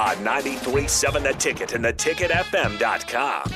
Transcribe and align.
On 0.00 0.16
93.7 0.24 1.22
The 1.22 1.34
Ticket 1.34 1.74
and 1.74 1.84
theticketfm.com. 1.84 3.52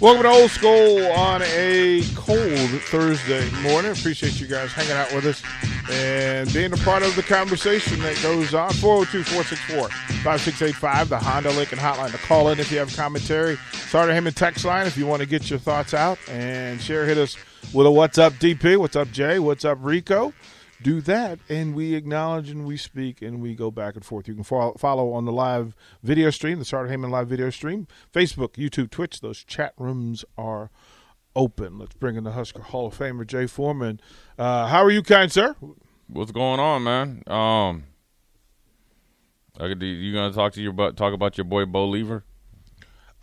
Welcome 0.00 0.22
to 0.22 0.28
Old 0.28 0.50
School 0.52 1.04
on 1.10 1.42
a 1.42 2.04
cold 2.14 2.70
Thursday 2.82 3.50
morning. 3.62 3.90
Appreciate 3.90 4.40
you 4.40 4.46
guys 4.46 4.72
hanging 4.72 4.92
out 4.92 5.12
with 5.12 5.26
us 5.26 5.42
and 5.90 6.52
being 6.52 6.72
a 6.72 6.76
part 6.76 7.02
of 7.02 7.16
the 7.16 7.24
conversation 7.24 7.98
that 8.02 8.22
goes 8.22 8.54
on. 8.54 8.72
402 8.74 9.24
464 9.24 10.11
5685, 10.22 11.08
the 11.08 11.18
Honda 11.18 11.50
Lincoln 11.50 11.78
hotline 11.78 12.12
to 12.12 12.18
call 12.18 12.48
in 12.48 12.60
if 12.60 12.70
you 12.70 12.78
have 12.78 12.94
commentary. 12.94 13.56
Sartor 13.72 14.14
Hamann 14.14 14.32
text 14.32 14.64
line 14.64 14.86
if 14.86 14.96
you 14.96 15.06
want 15.06 15.20
to 15.20 15.26
get 15.26 15.50
your 15.50 15.58
thoughts 15.58 15.94
out 15.94 16.16
and 16.28 16.80
share. 16.80 17.06
Hit 17.06 17.18
us 17.18 17.36
with 17.72 17.88
a 17.88 17.90
What's 17.90 18.18
Up 18.18 18.32
DP, 18.34 18.76
What's 18.76 18.94
Up 18.94 19.10
Jay, 19.10 19.40
What's 19.40 19.64
Up 19.64 19.78
Rico 19.80 20.32
do 20.82 21.00
that 21.00 21.38
and 21.48 21.74
we 21.74 21.94
acknowledge 21.94 22.50
and 22.50 22.66
we 22.66 22.76
speak 22.76 23.22
and 23.22 23.40
we 23.40 23.54
go 23.54 23.70
back 23.70 23.94
and 23.94 24.04
forth. 24.04 24.26
You 24.28 24.34
can 24.34 24.44
follow, 24.44 24.74
follow 24.74 25.12
on 25.12 25.24
the 25.24 25.32
live 25.32 25.74
video 26.02 26.30
stream, 26.30 26.58
the 26.58 26.64
Sartor 26.64 26.88
Hamann 26.88 27.10
live 27.10 27.28
video 27.28 27.50
stream, 27.50 27.86
Facebook, 28.12 28.54
YouTube, 28.54 28.90
Twitch. 28.90 29.20
Those 29.20 29.44
chat 29.44 29.74
rooms 29.78 30.24
are 30.36 30.70
open. 31.34 31.78
Let's 31.78 31.94
bring 31.94 32.16
in 32.16 32.24
the 32.24 32.32
Husker 32.32 32.62
Hall 32.62 32.86
of 32.86 32.98
Famer, 32.98 33.26
Jay 33.26 33.46
Foreman. 33.46 34.00
Uh, 34.38 34.66
how 34.66 34.82
are 34.82 34.90
you, 34.90 35.02
kind 35.02 35.30
sir? 35.30 35.54
What's 36.08 36.32
going 36.32 36.60
on, 36.60 36.82
man? 36.82 37.22
Um, 37.26 37.84
you 39.68 40.12
gonna 40.12 40.32
talk 40.32 40.52
to 40.54 40.62
your 40.62 40.92
talk 40.92 41.12
about 41.12 41.36
your 41.38 41.44
boy 41.44 41.64
Bo 41.64 41.88
Lever? 41.88 42.24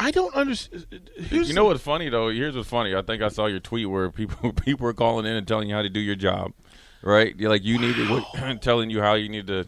I 0.01 0.11
don't 0.11 0.33
understand. 0.33 1.09
You 1.29 1.53
know 1.53 1.65
what's 1.65 1.81
funny 1.81 2.09
though? 2.09 2.29
Here's 2.29 2.55
what's 2.55 2.69
funny. 2.69 2.95
I 2.95 3.01
think 3.01 3.21
I 3.21 3.27
saw 3.27 3.47
your 3.47 3.59
tweet 3.59 3.89
where 3.89 4.09
people 4.11 4.53
people 4.65 4.85
were 4.85 4.93
calling 4.93 5.25
in 5.25 5.35
and 5.35 5.47
telling 5.47 5.69
you 5.69 5.75
how 5.75 5.81
to 5.81 5.89
do 5.89 5.99
your 5.99 6.15
job 6.15 6.53
right? 7.01 7.35
You're 7.37 7.49
like 7.49 7.63
you 7.63 7.77
need 7.77 7.95
to, 7.95 8.57
telling 8.61 8.89
you 8.89 9.01
how 9.01 9.13
you 9.13 9.29
need 9.29 9.47
to 9.47 9.67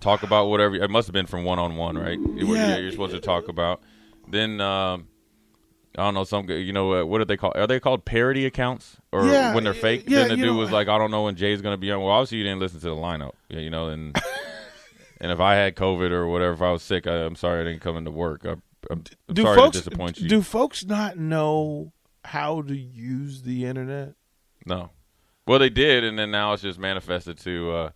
talk 0.00 0.22
about 0.22 0.46
whatever. 0.46 0.74
It 0.74 0.90
must 0.90 1.06
have 1.08 1.12
been 1.12 1.26
from 1.26 1.44
one 1.44 1.58
on 1.58 1.76
one, 1.76 1.96
right? 1.96 2.18
Yeah. 2.18 2.78
you're 2.78 2.90
supposed 2.90 3.14
to 3.14 3.20
talk 3.20 3.48
about. 3.48 3.82
Then 4.28 4.60
um, 4.60 5.08
I 5.96 6.02
don't 6.02 6.14
know 6.14 6.24
some. 6.24 6.48
You 6.48 6.72
know 6.72 6.94
uh, 6.94 7.04
what 7.04 7.20
are 7.20 7.24
they 7.24 7.36
called? 7.36 7.56
Are 7.56 7.66
they 7.66 7.80
called 7.80 8.04
parody 8.04 8.46
accounts 8.46 8.96
or 9.12 9.26
yeah, 9.26 9.54
when 9.54 9.64
they're 9.64 9.74
fake? 9.74 10.04
Yeah, 10.06 10.20
then 10.20 10.28
the 10.30 10.36
dude 10.36 10.46
know, 10.46 10.54
was 10.54 10.70
like, 10.70 10.88
I 10.88 10.98
don't 10.98 11.10
know 11.10 11.24
when 11.24 11.36
Jay's 11.36 11.60
going 11.60 11.74
to 11.74 11.78
be 11.78 11.90
on. 11.92 12.00
Well, 12.00 12.10
obviously 12.10 12.38
you 12.38 12.44
didn't 12.44 12.60
listen 12.60 12.80
to 12.80 12.86
the 12.86 12.94
lineup, 12.94 13.32
yeah, 13.48 13.60
you 13.60 13.70
know, 13.70 13.88
and 13.88 14.16
and 15.20 15.32
if 15.32 15.40
I 15.40 15.54
had 15.54 15.76
COVID 15.76 16.10
or 16.10 16.26
whatever, 16.26 16.52
if 16.52 16.62
I 16.62 16.72
was 16.72 16.82
sick, 16.82 17.06
I, 17.06 17.18
am 17.18 17.36
sorry 17.36 17.62
I 17.62 17.64
didn't 17.64 17.82
come 17.82 17.96
into 17.96 18.10
work. 18.10 18.42
I, 18.44 18.50
am 18.50 18.62
I'm 18.90 19.04
do 19.32 19.42
sorry 19.42 19.56
folks, 19.56 19.78
to 19.78 19.84
disappoint 19.84 20.20
you. 20.20 20.28
Do 20.28 20.42
folks 20.42 20.84
not 20.84 21.16
know 21.16 21.92
how 22.24 22.62
to 22.62 22.76
use 22.76 23.42
the 23.42 23.64
internet? 23.64 24.14
No. 24.66 24.90
Well, 25.46 25.58
they 25.58 25.70
did, 25.70 26.04
and 26.04 26.18
then 26.18 26.30
now 26.30 26.52
it's 26.54 26.62
just 26.62 26.78
manifested 26.78 27.38
to. 27.40 27.72
Uh, 27.72 27.90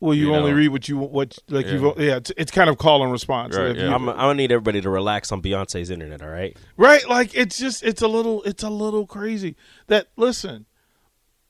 well, 0.00 0.14
you, 0.14 0.28
you 0.28 0.34
only 0.34 0.52
know, 0.52 0.56
read 0.56 0.68
what 0.68 0.88
you 0.88 0.98
what 0.98 1.38
like 1.48 1.66
yeah. 1.66 1.72
you 1.72 1.94
yeah. 1.98 2.16
It's, 2.16 2.30
it's, 2.36 2.50
kind 2.52 2.70
of 2.70 2.78
call 2.78 3.02
and 3.02 3.10
response. 3.10 3.56
Right, 3.56 3.74
yeah. 3.74 3.92
I'm, 3.92 4.08
I'm, 4.08 4.16
gonna 4.16 4.34
need 4.34 4.52
everybody 4.52 4.80
to 4.80 4.90
relax 4.90 5.32
on 5.32 5.42
Beyonce's 5.42 5.90
internet. 5.90 6.22
All 6.22 6.28
right. 6.28 6.56
Right. 6.76 7.08
Like 7.08 7.34
it's 7.34 7.58
just 7.58 7.82
it's 7.82 8.00
a 8.00 8.06
little 8.06 8.42
it's 8.44 8.62
a 8.62 8.70
little 8.70 9.06
crazy. 9.06 9.56
That 9.88 10.06
listen, 10.16 10.66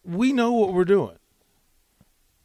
we 0.03 0.33
know 0.33 0.53
what 0.53 0.73
we're 0.73 0.87
doing. 0.87 1.18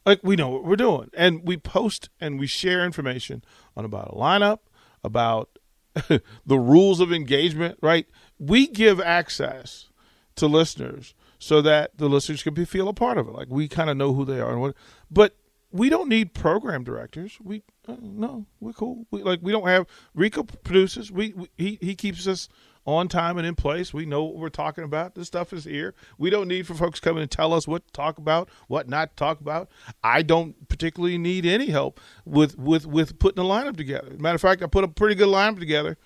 Like 0.04 0.20
we 0.22 0.36
know 0.36 0.50
what 0.50 0.64
we're 0.64 0.76
doing, 0.76 1.10
and 1.14 1.46
we 1.46 1.56
post 1.56 2.10
and 2.20 2.38
we 2.38 2.46
share 2.46 2.84
information 2.84 3.42
on 3.76 3.84
about 3.84 4.08
a 4.12 4.16
lineup, 4.16 4.58
about 5.02 5.58
the 6.08 6.58
rules 6.58 7.00
of 7.00 7.12
engagement. 7.12 7.78
Right. 7.80 8.06
We 8.38 8.66
give 8.66 9.00
access 9.00 9.88
to 10.36 10.46
listeners 10.46 11.14
so 11.38 11.62
that 11.62 11.96
the 11.98 12.08
listeners 12.08 12.42
can 12.42 12.54
be, 12.54 12.64
feel 12.64 12.88
a 12.88 12.94
part 12.94 13.18
of 13.18 13.28
it. 13.28 13.32
Like 13.32 13.48
we 13.48 13.68
kind 13.68 13.90
of 13.90 13.96
know 13.96 14.14
who 14.14 14.24
they 14.24 14.40
are 14.40 14.50
and 14.50 14.60
what. 14.60 14.74
But 15.10 15.36
we 15.70 15.88
don't 15.90 16.08
need 16.08 16.34
program 16.34 16.84
directors. 16.84 17.38
We 17.42 17.62
uh, 17.88 17.96
no, 18.00 18.46
we're 18.60 18.72
cool. 18.72 19.06
We 19.10 19.22
like 19.22 19.40
we 19.42 19.52
don't 19.52 19.66
have 19.66 19.86
Rico 20.14 20.44
produces. 20.44 21.10
We, 21.10 21.32
we, 21.32 21.48
he 21.56 21.78
he 21.80 21.94
keeps 21.94 22.26
us 22.26 22.48
on 22.86 23.08
time 23.08 23.38
and 23.38 23.46
in 23.46 23.54
place. 23.54 23.94
We 23.94 24.06
know 24.06 24.24
what 24.24 24.36
we're 24.36 24.48
talking 24.48 24.84
about. 24.84 25.14
This 25.14 25.26
stuff 25.26 25.52
is 25.52 25.64
here. 25.64 25.94
We 26.18 26.30
don't 26.30 26.48
need 26.48 26.66
for 26.66 26.74
folks 26.74 27.00
coming 27.00 27.22
and 27.22 27.30
tell 27.30 27.52
us 27.52 27.66
what 27.66 27.86
to 27.86 27.92
talk 27.92 28.18
about, 28.18 28.48
what 28.68 28.88
not 28.88 29.10
to 29.10 29.16
talk 29.16 29.40
about. 29.40 29.70
I 30.02 30.22
don't 30.22 30.68
particularly 30.68 31.18
need 31.18 31.46
any 31.46 31.66
help 31.66 32.00
with 32.24 32.58
with 32.58 32.86
with 32.86 33.18
putting 33.18 33.44
a 33.44 33.46
lineup 33.46 33.76
together. 33.76 34.14
Matter 34.18 34.36
of 34.36 34.40
fact, 34.40 34.62
I 34.62 34.66
put 34.66 34.84
a 34.84 34.88
pretty 34.88 35.14
good 35.14 35.28
lineup 35.28 35.58
together 35.58 35.96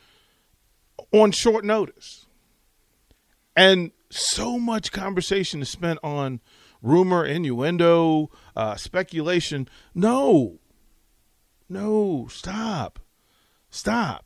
on 1.12 1.32
short 1.32 1.64
notice. 1.64 2.26
And 3.56 3.90
so 4.10 4.58
much 4.58 4.92
conversation 4.92 5.62
is 5.62 5.68
spent 5.68 5.98
on 6.02 6.40
rumor, 6.80 7.24
innuendo, 7.24 8.30
uh, 8.54 8.76
speculation. 8.76 9.68
No, 9.94 10.60
no, 11.68 12.28
stop, 12.30 13.00
stop, 13.68 14.24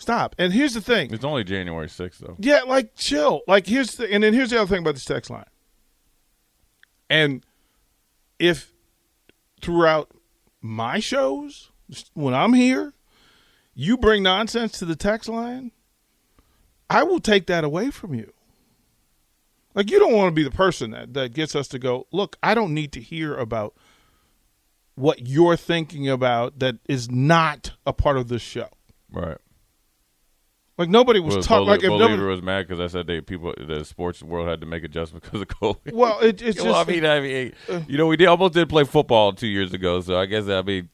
stop. 0.00 0.34
And 0.38 0.52
here's 0.52 0.74
the 0.74 0.80
thing: 0.80 1.12
it's 1.12 1.24
only 1.24 1.44
January 1.44 1.88
sixth, 1.88 2.20
though. 2.20 2.36
Yeah, 2.38 2.62
like 2.66 2.96
chill. 2.96 3.42
Like 3.46 3.66
here's 3.66 3.94
the, 3.96 4.12
and 4.12 4.24
then 4.24 4.34
here's 4.34 4.50
the 4.50 4.60
other 4.60 4.68
thing 4.68 4.80
about 4.80 4.94
this 4.94 5.04
text 5.04 5.30
line. 5.30 5.44
And 7.08 7.44
if 8.38 8.72
throughout 9.60 10.10
my 10.60 11.00
shows 11.00 11.70
when 12.14 12.34
I'm 12.34 12.54
here, 12.54 12.94
you 13.74 13.96
bring 13.96 14.22
nonsense 14.22 14.72
to 14.78 14.84
the 14.84 14.96
text 14.96 15.28
line, 15.28 15.72
I 16.88 17.02
will 17.02 17.20
take 17.20 17.46
that 17.46 17.64
away 17.64 17.90
from 17.90 18.14
you. 18.14 18.32
Like 19.74 19.90
you 19.90 19.98
don't 19.98 20.14
want 20.14 20.28
to 20.28 20.34
be 20.34 20.42
the 20.42 20.50
person 20.50 20.90
that, 20.90 21.14
that 21.14 21.32
gets 21.32 21.54
us 21.54 21.68
to 21.68 21.78
go, 21.78 22.06
look, 22.10 22.36
I 22.42 22.54
don't 22.54 22.74
need 22.74 22.92
to 22.92 23.00
hear 23.00 23.36
about 23.36 23.74
what 24.94 25.26
you're 25.26 25.56
thinking 25.56 26.08
about 26.08 26.58
that 26.58 26.76
is 26.88 27.10
not 27.10 27.72
a 27.86 27.92
part 27.92 28.16
of 28.16 28.28
this 28.28 28.42
show. 28.42 28.68
Right. 29.10 29.38
Like 30.80 30.88
nobody 30.88 31.20
was 31.20 31.46
talking. 31.46 31.66
Like 31.66 31.82
if 31.82 31.90
nobody 31.90 32.22
was 32.22 32.40
mad 32.40 32.66
because 32.66 32.80
I 32.80 32.86
said 32.86 33.06
they 33.06 33.20
people 33.20 33.52
the 33.58 33.84
sports 33.84 34.22
world 34.22 34.48
had 34.48 34.62
to 34.62 34.66
make 34.66 34.82
adjustments 34.82 35.28
because 35.28 35.42
of 35.42 35.48
COVID. 35.48 35.92
Well, 35.92 36.18
it, 36.20 36.40
it's 36.40 36.58
well, 36.62 36.72
just. 36.72 36.88
I 36.88 36.90
mean, 36.90 37.04
I 37.04 37.20
mean, 37.20 37.52
uh, 37.68 37.82
you 37.86 37.98
know, 37.98 38.06
we 38.06 38.16
did 38.16 38.28
almost 38.28 38.54
did 38.54 38.66
play 38.70 38.84
football 38.84 39.34
two 39.34 39.46
years 39.46 39.74
ago, 39.74 40.00
so 40.00 40.18
I 40.18 40.24
guess 40.24 40.48
I 40.48 40.62
mean, 40.62 40.88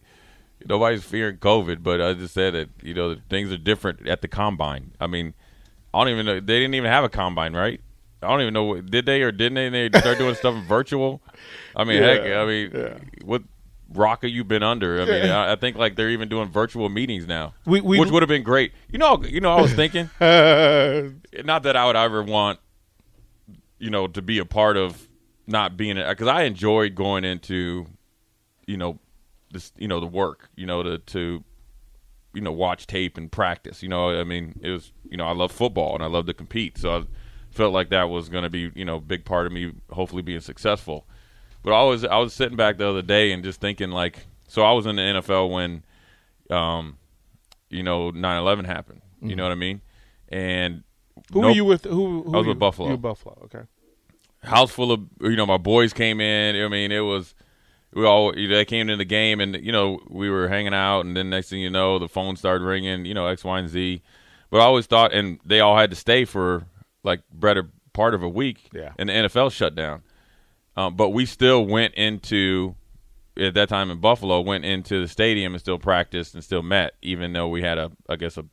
nobody's 0.66 1.04
fearing 1.04 1.36
COVID, 1.36 1.84
but 1.84 2.00
I 2.00 2.14
just 2.14 2.34
said 2.34 2.54
that 2.54 2.68
you 2.82 2.94
know 2.94 3.14
things 3.30 3.52
are 3.52 3.56
different 3.56 4.08
at 4.08 4.22
the 4.22 4.28
combine. 4.28 4.90
I 4.98 5.06
mean, 5.06 5.34
I 5.94 6.00
don't 6.00 6.08
even 6.08 6.26
know 6.26 6.34
they 6.34 6.58
didn't 6.58 6.74
even 6.74 6.90
have 6.90 7.04
a 7.04 7.08
combine, 7.08 7.54
right? 7.54 7.80
I 8.24 8.26
don't 8.26 8.40
even 8.40 8.54
know. 8.54 8.80
Did 8.80 9.06
they 9.06 9.22
or 9.22 9.30
didn't 9.30 9.54
they? 9.54 9.88
They 9.88 10.00
start 10.00 10.18
doing 10.18 10.34
stuff 10.34 10.64
virtual. 10.68 11.22
I 11.76 11.84
mean, 11.84 12.02
yeah, 12.02 12.08
heck, 12.08 12.22
I 12.22 12.44
mean, 12.44 12.72
yeah. 12.74 12.98
what 13.24 13.44
rock 13.92 14.22
have 14.22 14.30
you 14.30 14.44
been 14.44 14.62
under? 14.62 15.00
I 15.00 15.04
mean, 15.04 15.30
I, 15.30 15.52
I, 15.52 15.56
think 15.56 15.76
like 15.76 15.96
they're 15.96 16.10
even 16.10 16.28
doing 16.28 16.48
virtual 16.48 16.88
meetings 16.88 17.26
now, 17.26 17.54
we, 17.64 17.80
we, 17.80 17.98
which 17.98 18.10
would 18.10 18.22
have 18.22 18.28
been 18.28 18.42
great. 18.42 18.72
You 18.90 18.98
know, 18.98 19.22
you 19.22 19.40
know, 19.40 19.52
I 19.52 19.60
was 19.60 19.72
thinking, 19.72 20.10
not 20.20 21.62
that 21.62 21.76
I 21.76 21.86
would 21.86 21.96
ever 21.96 22.22
want, 22.22 22.58
you 23.78 23.90
know, 23.90 24.06
to 24.08 24.22
be 24.22 24.38
a 24.38 24.44
part 24.44 24.76
of 24.76 25.08
not 25.46 25.76
being 25.76 25.96
it 25.96 26.08
because 26.08 26.28
I 26.28 26.42
enjoyed 26.42 26.94
going 26.94 27.24
into, 27.24 27.86
you 28.66 28.76
know, 28.76 28.98
this, 29.52 29.72
you 29.76 29.88
know, 29.88 30.00
the 30.00 30.06
work, 30.06 30.48
you 30.56 30.66
know, 30.66 30.82
to 30.82 30.98
to, 30.98 31.44
you 32.34 32.40
know, 32.40 32.52
watch 32.52 32.86
tape 32.86 33.16
and 33.16 33.30
practice. 33.30 33.82
You 33.82 33.88
know, 33.88 34.18
I 34.18 34.24
mean, 34.24 34.58
it 34.62 34.70
was, 34.70 34.92
you 35.08 35.16
know, 35.16 35.26
I 35.26 35.32
love 35.32 35.52
football 35.52 35.94
and 35.94 36.02
I 36.02 36.06
love 36.06 36.26
to 36.26 36.34
compete, 36.34 36.78
so. 36.78 36.98
I, 36.98 37.04
felt 37.56 37.72
like 37.72 37.88
that 37.88 38.04
was 38.10 38.28
going 38.28 38.44
to 38.44 38.50
be 38.50 38.70
you 38.74 38.84
know 38.84 38.96
a 38.96 39.00
big 39.00 39.24
part 39.24 39.46
of 39.46 39.52
me 39.52 39.72
hopefully 39.90 40.22
being 40.22 40.40
successful. 40.40 41.06
But 41.66 41.74
I 41.74 41.82
was 41.82 42.04
I 42.04 42.18
was 42.18 42.32
sitting 42.32 42.56
back 42.56 42.78
the 42.78 42.88
other 42.88 43.02
day 43.02 43.32
and 43.32 43.42
just 43.42 43.60
thinking 43.60 43.90
like 43.90 44.24
so 44.46 44.62
I 44.62 44.70
was 44.70 44.86
in 44.86 44.94
the 44.94 45.02
NFL 45.02 45.50
when 45.50 45.82
um 46.48 46.96
you 47.70 47.82
know 47.82 48.12
9/11 48.12 48.66
happened. 48.66 49.02
Mm-hmm. 49.16 49.30
You 49.30 49.36
know 49.36 49.42
what 49.42 49.50
I 49.50 49.56
mean? 49.56 49.80
And 50.28 50.84
who 51.32 51.40
nope, 51.40 51.48
were 51.48 51.56
you 51.56 51.64
with? 51.64 51.84
Who, 51.84 52.22
who 52.22 52.34
I 52.34 52.38
was 52.38 52.46
with 52.46 52.60
Buffalo. 52.60 52.90
You 52.90 52.96
Buffalo, 52.96 53.36
okay. 53.46 53.66
House 54.44 54.70
full 54.70 54.92
of 54.92 55.00
you 55.20 55.34
know 55.34 55.44
my 55.44 55.56
boys 55.56 55.92
came 55.92 56.20
in. 56.20 56.54
I 56.54 56.68
mean 56.68 56.92
it 56.92 57.00
was 57.00 57.34
we 57.92 58.06
all 58.06 58.32
they 58.32 58.64
came 58.64 58.82
into 58.82 58.96
the 58.96 59.04
game 59.04 59.40
and 59.40 59.56
you 59.56 59.72
know 59.72 59.98
we 60.08 60.30
were 60.30 60.46
hanging 60.46 60.72
out 60.72 61.00
and 61.00 61.16
then 61.16 61.30
next 61.30 61.50
thing 61.50 61.58
you 61.58 61.70
know 61.70 61.98
the 61.98 62.08
phone 62.08 62.36
started 62.36 62.64
ringing. 62.64 63.06
You 63.06 63.14
know 63.14 63.26
X 63.26 63.42
Y 63.42 63.58
and 63.58 63.68
Z 63.68 64.02
But 64.50 64.60
I 64.60 64.64
always 64.66 64.86
thought, 64.86 65.12
and 65.12 65.40
they 65.44 65.58
all 65.58 65.76
had 65.76 65.90
to 65.90 65.96
stay 65.96 66.26
for 66.26 66.68
like 67.02 67.22
better 67.32 67.70
part 67.92 68.14
of 68.14 68.22
a 68.22 68.28
week. 68.28 68.68
Yeah. 68.72 68.92
And 69.00 69.08
the 69.08 69.14
NFL 69.14 69.50
shut 69.50 69.74
down. 69.74 70.04
Um, 70.76 70.94
but 70.96 71.10
we 71.10 71.24
still 71.26 71.64
went 71.64 71.94
into 71.94 72.74
at 73.38 73.54
that 73.54 73.68
time 73.68 73.90
in 73.90 73.98
Buffalo, 74.00 74.40
went 74.40 74.64
into 74.64 75.00
the 75.00 75.08
stadium 75.08 75.54
and 75.54 75.60
still 75.60 75.78
practiced 75.78 76.34
and 76.34 76.42
still 76.44 76.62
met, 76.62 76.94
even 77.02 77.32
though 77.32 77.48
we 77.48 77.62
had 77.62 77.78
a, 77.78 77.92
I 78.08 78.16
guess 78.16 78.36
a 78.38 78.44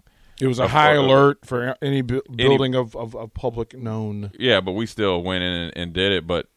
It 0.42 0.48
was 0.48 0.60
a 0.60 0.64
Of 0.66 0.72
high 0.72 0.96
course. 0.96 1.06
alert 1.06 1.46
for 1.46 1.76
any 1.82 2.02
bu- 2.02 2.22
building 2.36 2.76
of, 2.76 2.96
of, 2.96 3.16
of 3.16 3.34
public 3.34 3.78
known. 3.78 4.32
Yeah, 4.38 4.62
but 4.62 4.74
we 4.74 4.86
still 4.86 5.22
went 5.24 5.44
in 5.44 5.52
and, 5.54 5.74
and 5.78 5.94
did 5.94 6.12
it. 6.12 6.28
But 6.28 6.48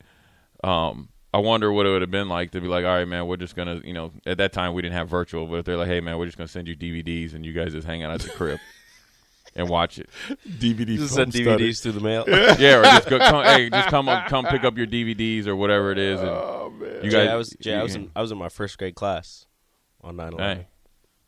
um, 0.64 1.08
I 1.34 1.38
wonder 1.38 1.70
what 1.72 1.86
it 1.86 1.90
would 1.90 2.00
have 2.02 2.10
been 2.10 2.28
like 2.28 2.50
to 2.52 2.60
be 2.60 2.66
like, 2.68 2.84
all 2.84 2.94
right, 2.94 3.06
man, 3.06 3.26
we're 3.26 3.36
just 3.36 3.54
gonna, 3.54 3.80
you 3.84 3.92
know, 3.92 4.12
at 4.24 4.38
that 4.38 4.52
time 4.52 4.72
we 4.74 4.82
didn't 4.82 4.94
have 4.94 5.08
virtual, 5.08 5.46
but 5.46 5.56
if 5.60 5.64
they're 5.64 5.76
like, 5.76 5.88
hey, 5.88 6.00
man, 6.00 6.16
we're 6.18 6.26
just 6.26 6.38
gonna 6.38 6.48
send 6.48 6.66
you 6.68 6.76
DVDs 6.76 7.34
and 7.34 7.44
you 7.44 7.52
guys 7.52 7.72
just 7.72 7.86
hang 7.86 8.02
out 8.02 8.12
at 8.12 8.20
the 8.22 8.30
crib 8.30 8.58
and 9.56 9.68
watch 9.68 9.98
it. 9.98 10.08
DVD 10.46 10.96
Just 10.96 11.14
film 11.16 11.32
send 11.32 11.34
study. 11.34 11.70
DVDs 11.70 11.82
through 11.82 11.92
the 11.92 12.00
mail. 12.00 12.24
Yeah, 12.58 12.78
or 12.78 12.82
just 12.84 13.08
go, 13.08 13.18
come, 13.18 13.44
hey, 13.44 13.68
just 13.70 13.88
come 13.88 14.08
up, 14.08 14.28
come 14.28 14.44
pick 14.46 14.62
up 14.64 14.76
your 14.76 14.86
DVDs 14.86 15.46
or 15.46 15.56
whatever 15.56 15.90
it 15.90 15.98
is. 15.98 16.20
And 16.20 16.28
oh, 16.28 16.72
You 17.02 17.10
Jay, 17.10 17.24
guys, 17.24 17.28
I 17.30 17.34
was 17.36 17.56
Jay, 17.60 17.74
I 17.74 17.82
was 17.82 17.94
in, 17.94 18.10
I 18.14 18.20
was 18.22 18.30
in 18.30 18.38
my 18.38 18.48
first 18.48 18.78
grade 18.78 18.94
class 18.94 19.46
on 20.02 20.16
9/11. 20.16 20.38
hey, 20.40 20.66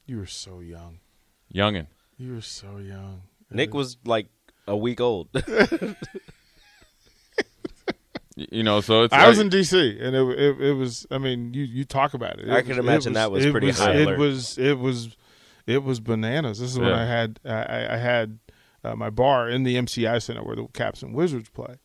You 0.06 0.18
were 0.18 0.26
so 0.26 0.60
young. 0.60 1.00
youngin. 1.54 1.86
You 2.16 2.34
were 2.34 2.40
so 2.42 2.76
young. 2.78 3.22
Nick 3.50 3.72
was 3.74 3.96
like 4.04 4.28
a 4.66 4.76
week 4.76 5.00
old. 5.00 5.28
You 8.52 8.62
know, 8.62 8.80
so 8.80 9.02
it's. 9.02 9.12
I 9.12 9.26
was 9.28 9.40
in 9.40 9.50
DC, 9.50 10.00
and 10.00 10.14
it, 10.14 10.38
it 10.38 10.60
it 10.60 10.72
was. 10.74 11.08
I 11.10 11.18
mean, 11.18 11.52
you 11.54 11.64
you 11.64 11.84
talk 11.84 12.14
about 12.14 12.38
it. 12.38 12.46
It 12.46 12.52
I 12.52 12.60
can 12.60 12.68
was- 12.76 12.78
imagine 12.78 13.12
it 13.12 13.14
that 13.14 13.32
was 13.32 13.44
pretty 13.46 13.66
was, 13.66 13.78
high 13.80 13.94
It 13.94 14.02
alert. 14.06 14.18
was 14.20 14.56
it 14.58 14.78
was 14.78 15.08
it 15.68 15.82
was 15.84 16.00
bananas. 16.00 16.58
This 16.58 16.72
is 16.72 16.78
when 16.78 16.92
I 16.92 17.04
had 17.04 17.38
I, 17.44 17.94
I- 17.94 17.98
had 17.98 18.38
uh, 18.82 18.96
my 18.96 19.10
bar 19.10 19.48
in 19.48 19.64
the 19.64 19.76
MCI 19.76 20.22
Center 20.22 20.42
where 20.42 20.56
the 20.56 20.66
Caps 20.68 21.02
and 21.02 21.14
Wizards 21.14 21.50
play, 21.50 21.76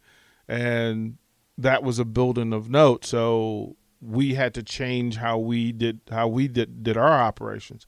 and 0.47 1.17
that 1.57 1.83
was 1.83 1.99
a 1.99 2.05
building 2.05 2.53
of 2.53 2.69
note. 2.69 3.05
So 3.05 3.75
we 4.01 4.35
had 4.35 4.53
to 4.53 4.63
change 4.63 5.17
how 5.17 5.37
we 5.37 5.71
did 5.71 5.99
how 6.09 6.27
we 6.27 6.47
did 6.47 6.83
did 6.83 6.95
our 6.97 7.11
operations, 7.11 7.85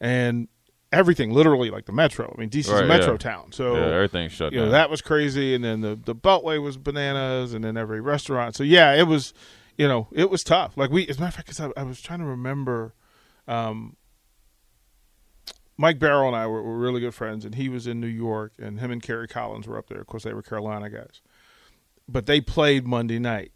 and 0.00 0.48
everything 0.92 1.30
literally 1.32 1.70
like 1.70 1.86
the 1.86 1.92
metro. 1.92 2.30
I 2.36 2.38
mean, 2.38 2.50
DC's 2.50 2.68
a 2.68 2.84
metro 2.84 3.12
yeah. 3.12 3.16
town, 3.18 3.52
so 3.52 3.74
yeah, 3.76 3.94
everything 3.94 4.28
shut 4.28 4.52
you 4.52 4.58
know 4.58 4.66
down. 4.66 4.72
that 4.72 4.90
was 4.90 5.00
crazy 5.00 5.54
and 5.54 5.64
then 5.64 5.80
the 5.80 5.96
the 5.96 6.14
beltway 6.14 6.60
was 6.62 6.76
bananas 6.76 7.54
and 7.54 7.64
then 7.64 7.78
every 7.78 8.00
restaurant 8.02 8.54
so 8.54 8.62
yeah 8.62 8.92
it 8.92 9.04
was 9.04 9.32
you 9.78 9.88
know 9.88 10.08
it 10.12 10.28
was 10.28 10.44
tough 10.44 10.76
like 10.76 10.90
we 10.90 11.06
as 11.08 11.16
a 11.16 11.20
matter 11.20 11.28
of 11.28 11.34
fact 11.34 11.46
'cause 11.48 11.60
I, 11.60 11.80
I 11.80 11.84
was 11.84 12.02
trying 12.02 12.18
to 12.18 12.26
remember 12.26 12.94
um 13.48 13.96
mike 15.82 15.98
barrow 15.98 16.26
and 16.26 16.36
i 16.36 16.46
were, 16.46 16.62
were 16.62 16.78
really 16.78 17.00
good 17.00 17.14
friends 17.14 17.44
and 17.44 17.56
he 17.56 17.68
was 17.68 17.86
in 17.86 18.00
new 18.00 18.06
york 18.06 18.52
and 18.58 18.78
him 18.80 18.90
and 18.90 19.02
kerry 19.02 19.26
collins 19.26 19.66
were 19.66 19.76
up 19.76 19.88
there 19.88 20.00
of 20.00 20.06
course 20.06 20.22
they 20.22 20.32
were 20.32 20.42
carolina 20.42 20.88
guys 20.88 21.20
but 22.08 22.26
they 22.26 22.40
played 22.40 22.86
monday 22.86 23.18
night 23.18 23.50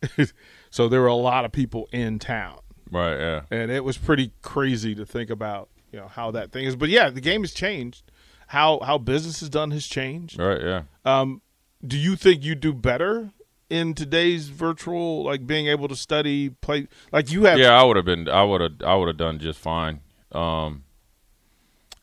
so 0.70 0.88
there 0.88 1.00
were 1.00 1.08
a 1.08 1.14
lot 1.14 1.44
of 1.44 1.50
people 1.50 1.88
in 1.92 2.18
town 2.18 2.60
right, 2.92 3.18
yeah. 3.18 3.40
and 3.50 3.70
it 3.70 3.82
was 3.82 3.98
pretty 3.98 4.32
crazy 4.42 4.94
to 4.94 5.04
think 5.04 5.28
about 5.28 5.68
you 5.92 5.98
know 5.98 6.06
how 6.06 6.30
that 6.30 6.52
thing 6.52 6.64
is 6.64 6.76
but 6.76 6.88
yeah 6.88 7.10
the 7.10 7.20
game 7.20 7.42
has 7.42 7.52
changed 7.52 8.10
how 8.48 8.78
how 8.80 8.96
business 8.96 9.42
is 9.42 9.48
done 9.48 9.72
has 9.72 9.86
changed 9.86 10.38
Right, 10.38 10.62
yeah. 10.62 10.82
um, 11.04 11.42
do 11.86 11.96
you 11.96 12.16
think 12.16 12.44
you 12.44 12.54
do 12.54 12.72
better 12.72 13.30
in 13.70 13.94
today's 13.94 14.48
virtual, 14.48 15.22
like 15.24 15.46
being 15.46 15.66
able 15.66 15.88
to 15.88 15.96
study, 15.96 16.50
play? 16.50 16.88
Like 17.12 17.30
you 17.30 17.44
have, 17.44 17.58
yeah, 17.58 17.78
I 17.78 17.84
would 17.84 17.96
have 17.96 18.04
been. 18.04 18.28
I 18.28 18.42
would 18.42 18.60
have. 18.60 18.72
I 18.84 18.94
would 18.96 19.08
have 19.08 19.16
done 19.16 19.38
just 19.38 19.58
fine. 19.58 20.00
Um, 20.32 20.84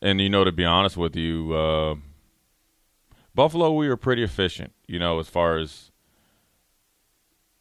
and 0.06 0.20
you 0.20 0.28
know, 0.28 0.44
to 0.44 0.52
be 0.52 0.64
honest 0.64 0.96
with 0.96 1.16
you, 1.16 1.52
uh, 1.52 1.96
Buffalo, 3.34 3.72
we 3.72 3.88
were 3.88 3.96
pretty 3.96 4.22
efficient. 4.22 4.72
You 4.86 5.00
know, 5.00 5.18
as 5.18 5.28
far 5.28 5.58
as 5.58 5.90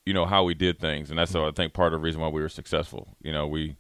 you 0.05 0.13
know 0.13 0.25
how 0.25 0.43
we 0.43 0.53
did 0.53 0.79
things, 0.79 1.09
and 1.09 1.17
that's 1.17 1.33
I 1.33 1.49
think 1.51 1.73
part 1.73 1.91
of 1.91 1.99
the 1.99 2.03
reason 2.03 2.21
why 2.21 2.27
we 2.27 2.41
were 2.41 2.49
successful. 2.49 3.17
You 3.19 3.31
know, 3.31 3.47
we, 3.47 3.77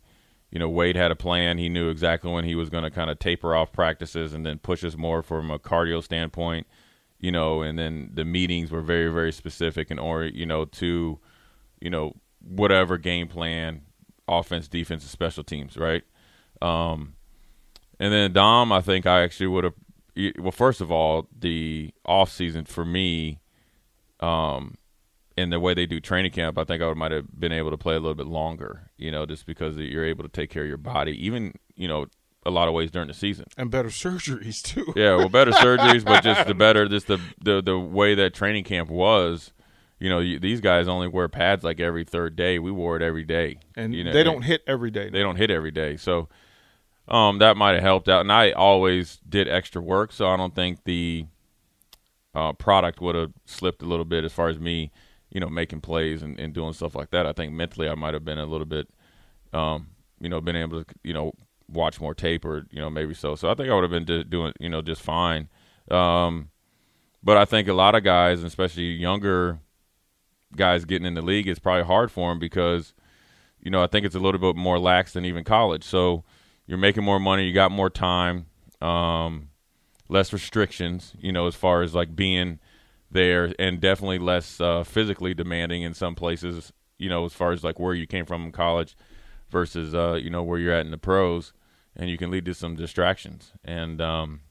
you 0.49 0.57
know, 0.57 0.67
Wade 0.67 0.95
had 0.95 1.11
a 1.11 1.15
plan. 1.15 1.59
He 1.59 1.69
knew 1.69 1.89
exactly 1.89 2.31
when 2.31 2.43
he 2.43 2.55
was 2.55 2.71
going 2.71 2.83
to 2.83 2.89
kind 2.89 3.11
of 3.11 3.19
taper 3.19 3.55
off 3.55 3.71
practices 3.71 4.33
and 4.33 4.43
then 4.43 4.57
push 4.57 4.83
us 4.83 4.97
more 4.97 5.21
from 5.21 5.51
a 5.51 5.59
cardio 5.59 6.03
standpoint. 6.03 6.65
You 7.19 7.31
know, 7.31 7.61
and 7.61 7.77
then 7.77 8.09
the 8.15 8.25
meetings 8.25 8.71
were 8.71 8.81
very, 8.81 9.13
very 9.13 9.31
specific 9.31 9.91
and 9.91 9.99
or 9.99 10.23
you 10.23 10.47
know 10.47 10.65
to, 10.65 11.19
you 11.79 11.89
know, 11.91 12.15
whatever 12.41 12.97
game 12.97 13.27
plan, 13.27 13.83
offense, 14.27 14.67
defense, 14.67 15.03
and 15.03 15.11
special 15.11 15.43
teams, 15.43 15.77
right? 15.77 16.01
Um, 16.63 17.13
and 17.99 18.13
then 18.13 18.33
Dom, 18.33 18.71
I 18.71 18.81
think 18.81 19.05
I 19.05 19.21
actually 19.23 19.47
would 19.47 19.63
have. 19.63 19.73
Well, 20.39 20.51
first 20.51 20.79
of 20.81 20.91
all, 20.91 21.27
the 21.37 21.93
off 22.05 22.31
season 22.31 22.65
for 22.65 22.85
me, 22.85 23.41
um, 24.21 24.75
and 25.37 25.51
the 25.51 25.59
way 25.59 25.73
they 25.73 25.85
do 25.85 25.99
training 25.99 26.31
camp, 26.31 26.57
I 26.57 26.63
think 26.63 26.81
I 26.81 26.87
would, 26.87 26.97
might 26.97 27.11
have 27.11 27.25
been 27.37 27.51
able 27.51 27.71
to 27.71 27.77
play 27.77 27.95
a 27.95 27.99
little 27.99 28.15
bit 28.15 28.27
longer. 28.27 28.91
You 28.97 29.11
know, 29.11 29.25
just 29.25 29.45
because 29.45 29.77
you're 29.77 30.05
able 30.05 30.23
to 30.23 30.29
take 30.29 30.49
care 30.49 30.63
of 30.63 30.69
your 30.69 30.77
body, 30.77 31.11
even 31.25 31.53
you 31.75 31.87
know, 31.87 32.05
a 32.45 32.51
lot 32.51 32.67
of 32.67 32.73
ways 32.73 32.91
during 32.91 33.07
the 33.07 33.13
season. 33.13 33.45
and 33.57 33.71
better 33.71 33.89
surgeries 33.89 34.61
too. 34.61 34.93
Yeah, 34.95 35.15
well, 35.15 35.29
better 35.29 35.51
surgeries, 35.65 36.05
but 36.05 36.23
just 36.23 36.47
the 36.47 36.53
better, 36.53 36.87
just 36.87 37.07
the 37.07 37.19
the 37.43 37.61
the 37.61 37.77
way 37.77 38.15
that 38.15 38.33
training 38.33 38.63
camp 38.63 38.89
was. 38.89 39.51
You 39.97 40.09
know, 40.09 40.19
you, 40.19 40.39
these 40.39 40.59
guys 40.59 40.89
only 40.89 41.07
wear 41.07 41.29
pads 41.29 41.63
like 41.63 41.79
every 41.79 42.03
third 42.03 42.35
day. 42.35 42.59
We 42.59 42.69
wore 42.69 42.97
it 42.97 43.01
every 43.01 43.23
day, 43.23 43.59
and 43.75 43.93
you 43.93 44.03
know, 44.03 44.11
they 44.11 44.23
don't 44.23 44.41
hit 44.41 44.61
every 44.67 44.91
day. 44.91 45.09
they 45.09 45.21
don't 45.21 45.37
hit 45.37 45.49
every 45.49 45.71
day. 45.71 45.95
So 45.97 46.27
um, 47.07 47.39
that 47.39 47.57
might 47.57 47.73
have 47.73 47.83
helped 47.83 48.09
out. 48.09 48.21
And 48.21 48.31
I 48.31 48.51
always 48.51 49.19
did 49.27 49.47
extra 49.47 49.81
work, 49.81 50.11
so 50.11 50.27
I 50.27 50.37
don't 50.37 50.55
think 50.55 50.83
the 50.83 51.25
uh, 52.33 52.53
product 52.53 53.01
would 53.01 53.15
have 53.15 53.31
slipped 53.45 53.81
a 53.81 53.85
little 53.85 54.05
bit 54.05 54.23
as 54.23 54.33
far 54.33 54.49
as 54.49 54.59
me, 54.59 54.91
you 55.29 55.39
know, 55.39 55.49
making 55.49 55.81
plays 55.81 56.21
and, 56.21 56.39
and 56.39 56.53
doing 56.53 56.73
stuff 56.73 56.95
like 56.95 57.11
that. 57.11 57.25
I 57.25 57.33
think 57.33 57.53
mentally 57.53 57.87
I 57.89 57.95
might 57.95 58.13
have 58.13 58.25
been 58.25 58.39
a 58.39 58.45
little 58.45 58.65
bit, 58.65 58.87
um, 59.53 59.87
you 60.19 60.29
know, 60.29 60.41
been 60.41 60.55
able 60.55 60.83
to, 60.83 60.95
you 61.03 61.13
know, 61.13 61.33
watch 61.69 61.99
more 61.99 62.13
tape 62.13 62.45
or, 62.45 62.65
you 62.71 62.79
know, 62.79 62.89
maybe 62.89 63.13
so. 63.13 63.35
So 63.35 63.49
I 63.49 63.55
think 63.55 63.69
I 63.69 63.73
would 63.73 63.83
have 63.83 63.91
been 63.91 64.05
do- 64.05 64.23
doing, 64.23 64.53
you 64.59 64.69
know, 64.69 64.81
just 64.81 65.01
fine. 65.01 65.49
Um, 65.89 66.49
but 67.23 67.37
I 67.37 67.45
think 67.45 67.67
a 67.67 67.73
lot 67.73 67.95
of 67.95 68.03
guys, 68.03 68.43
especially 68.43 68.83
younger 68.83 69.59
guys 70.55 70.85
getting 70.85 71.07
in 71.07 71.15
the 71.15 71.21
league, 71.21 71.47
it's 71.47 71.59
probably 71.59 71.85
hard 71.85 72.11
for 72.11 72.29
them 72.29 72.39
because– 72.39 72.93
you 73.65 73.71
know, 73.71 73.83
I 73.83 73.87
think 73.87 74.05
it's 74.05 74.15
a 74.15 74.19
little 74.19 74.39
bit 74.39 74.55
more 74.55 74.77
lax 74.77 75.13
than 75.13 75.25
even 75.25 75.43
college. 75.43 75.83
So 75.83 76.23
you're 76.67 76.77
making 76.77 77.03
more 77.03 77.19
money, 77.19 77.45
you 77.45 77.53
got 77.53 77.71
more 77.71 77.89
time, 77.89 78.47
um, 78.81 79.49
less 80.09 80.33
restrictions, 80.33 81.13
you 81.19 81.31
know, 81.31 81.47
as 81.47 81.55
far 81.55 81.81
as 81.81 81.93
like 81.93 82.15
being 82.15 82.59
there, 83.11 83.53
and 83.59 83.79
definitely 83.79 84.19
less 84.19 84.59
uh, 84.59 84.83
physically 84.83 85.33
demanding 85.33 85.81
in 85.83 85.93
some 85.93 86.15
places, 86.15 86.73
you 86.97 87.09
know, 87.09 87.25
as 87.25 87.33
far 87.33 87.51
as 87.51 87.63
like 87.63 87.79
where 87.79 87.93
you 87.93 88.07
came 88.07 88.25
from 88.25 88.45
in 88.45 88.51
college 88.51 88.95
versus, 89.49 89.93
uh, 89.93 90.13
you 90.21 90.29
know, 90.29 90.43
where 90.43 90.59
you're 90.59 90.73
at 90.73 90.85
in 90.85 90.91
the 90.91 90.97
pros, 90.97 91.53
and 91.95 92.09
you 92.09 92.17
can 92.17 92.31
lead 92.31 92.45
to 92.45 92.53
some 92.53 92.75
distractions. 92.75 93.53
And, 93.63 94.01
um, 94.01 94.41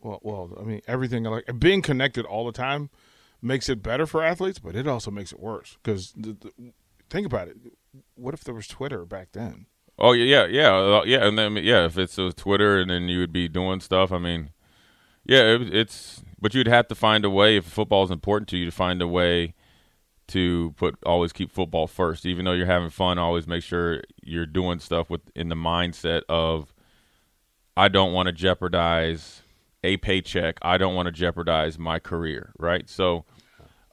Well, 0.00 0.18
well, 0.22 0.58
I 0.60 0.64
mean, 0.64 0.80
everything 0.86 1.24
like 1.24 1.48
being 1.58 1.80
connected 1.82 2.24
all 2.24 2.44
the 2.44 2.52
time 2.52 2.90
makes 3.40 3.68
it 3.68 3.82
better 3.82 4.06
for 4.06 4.22
athletes, 4.22 4.58
but 4.58 4.76
it 4.76 4.86
also 4.86 5.10
makes 5.10 5.32
it 5.32 5.40
worse 5.40 5.76
because 5.82 6.14
think 7.08 7.26
about 7.26 7.48
it. 7.48 7.56
What 8.14 8.34
if 8.34 8.44
there 8.44 8.54
was 8.54 8.66
Twitter 8.66 9.04
back 9.04 9.28
then? 9.32 9.66
Oh 9.98 10.12
yeah, 10.12 10.46
yeah, 10.46 10.46
yeah, 10.46 11.02
yeah, 11.04 11.26
and 11.26 11.38
then 11.38 11.56
yeah, 11.56 11.84
if 11.84 11.98
it's 11.98 12.18
a 12.18 12.32
Twitter, 12.32 12.80
and 12.80 12.90
then 12.90 13.08
you 13.08 13.20
would 13.20 13.32
be 13.32 13.48
doing 13.48 13.80
stuff. 13.80 14.10
I 14.10 14.18
mean, 14.18 14.50
yeah, 15.24 15.54
it, 15.54 15.74
it's 15.74 16.22
but 16.40 16.54
you'd 16.54 16.66
have 16.66 16.88
to 16.88 16.94
find 16.94 17.24
a 17.24 17.30
way 17.30 17.56
if 17.56 17.64
football 17.64 18.02
is 18.02 18.10
important 18.10 18.48
to 18.48 18.56
you 18.56 18.64
to 18.64 18.72
find 18.72 19.00
a 19.00 19.06
way 19.06 19.54
to 20.28 20.74
put 20.76 20.96
always 21.04 21.32
keep 21.32 21.52
football 21.52 21.86
first, 21.86 22.24
even 22.26 22.44
though 22.44 22.52
you're 22.52 22.66
having 22.66 22.90
fun. 22.90 23.18
Always 23.18 23.46
make 23.46 23.62
sure 23.62 24.02
you're 24.22 24.46
doing 24.46 24.78
stuff 24.78 25.10
with 25.10 25.20
in 25.34 25.48
the 25.48 25.54
mindset 25.54 26.22
of 26.28 26.74
I 27.76 27.88
don't 27.88 28.12
want 28.12 28.26
to 28.26 28.32
jeopardize 28.32 29.42
a 29.84 29.98
paycheck. 29.98 30.58
I 30.62 30.78
don't 30.78 30.94
want 30.94 31.06
to 31.06 31.12
jeopardize 31.12 31.78
my 31.78 31.98
career. 31.98 32.52
Right, 32.58 32.88
so 32.88 33.24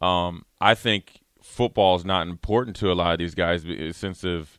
um, 0.01 0.45
I 0.61 0.75
think 0.75 1.21
football 1.43 1.95
is 1.95 2.05
not 2.05 2.27
important 2.27 2.75
to 2.77 2.91
a 2.91 2.93
lot 2.93 3.13
of 3.13 3.19
these 3.19 3.35
guys 3.35 3.65
sense 3.95 4.23
of 4.23 4.58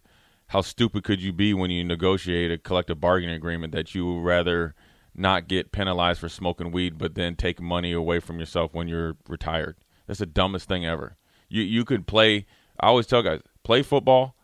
how 0.50 0.61
stupid 0.61 1.04
could 1.04 1.23
you 1.23 1.33
be 1.33 1.54
when 1.54 1.71
you 1.71 1.85
negotiate 1.85 2.50
a 2.50 2.59
collective 2.59 3.00
bargaining 3.00 3.37
agreement 3.37 3.73
that 3.73 3.95
you 3.95 4.04
would 4.04 4.25
rather 4.25 4.75
not 5.14 5.47
get 5.47 5.71
penalized 5.71 6.19
for 6.19 6.28
smoking 6.28 6.73
weed 6.73 6.99
but 6.99 7.14
then 7.14 7.37
take 7.37 7.61
money 7.61 7.92
away 7.92 8.19
from 8.19 8.40
yourself 8.40 8.75
when 8.75 8.88
you're 8.88 9.16
retired? 9.28 9.76
That's 10.07 10.19
the 10.19 10.26
dumbest 10.26 10.69
thing 10.69 10.85
ever. 10.85 11.16
You 11.49 11.62
you 11.62 11.85
could 11.85 12.07
play 12.07 12.47
i 12.80 12.87
always 12.87 13.07
tell 13.07 13.23
guys 13.23 13.42
play 13.62 13.83
football 13.83 14.35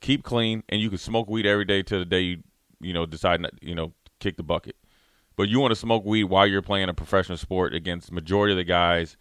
keep 0.00 0.22
clean 0.22 0.62
and 0.68 0.80
you 0.80 0.88
can 0.88 0.98
smoke 0.98 1.28
weed 1.30 1.46
every 1.46 1.64
day 1.64 1.82
till 1.82 1.98
the 1.98 2.04
day 2.04 2.20
you 2.20 2.42
you 2.80 2.92
know 2.92 3.06
decide 3.06 3.40
not 3.40 3.52
you 3.62 3.74
know 3.74 3.92
kick 4.20 4.36
the 4.36 4.42
bucket. 4.42 4.76
But 5.36 5.48
you 5.48 5.60
want 5.60 5.72
to 5.72 5.76
smoke 5.76 6.04
weed 6.04 6.24
while 6.24 6.46
you're 6.46 6.62
playing 6.62 6.88
a 6.88 6.94
professional 6.94 7.38
sport 7.38 7.74
against 7.74 8.12
majority 8.12 8.52
of 8.52 8.58
the 8.58 8.64
guys 8.64 9.16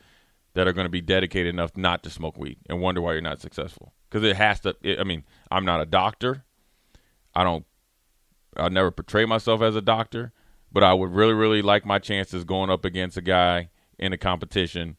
that 0.54 0.68
are 0.68 0.74
going 0.74 0.86
to 0.86 0.90
be 0.90 1.02
dedicated 1.02 1.54
enough 1.54 1.76
not 1.76 2.04
to 2.04 2.10
smoke 2.10 2.38
weed 2.38 2.58
and 2.70 2.82
wonder 2.82 3.02
why 3.02 3.14
you're 3.14 3.22
not 3.22 3.42
successful. 3.42 3.94
Because 4.14 4.30
it 4.30 4.36
has 4.36 4.60
to. 4.60 4.76
It, 4.84 5.00
I 5.00 5.04
mean, 5.04 5.24
I'm 5.50 5.66
not 5.66 5.82
a 5.82 5.88
doctor. 5.88 6.44
I 7.34 7.44
don't. 7.44 7.66
I'll 8.56 8.70
never 8.70 8.92
portray 8.92 9.26
myself 9.26 9.64
as 9.64 9.76
a 9.76 9.82
doctor, 9.82 10.32
but 10.72 10.84
I 10.84 10.94
would 10.94 11.12
really, 11.12 11.34
really 11.34 11.64
like 11.64 11.84
my 11.84 11.98
chances 11.98 12.44
going 12.44 12.70
up 12.70 12.86
against 12.86 13.18
a 13.18 13.22
guy 13.22 13.72
in 13.98 14.14
a 14.14 14.18
competition 14.18 14.98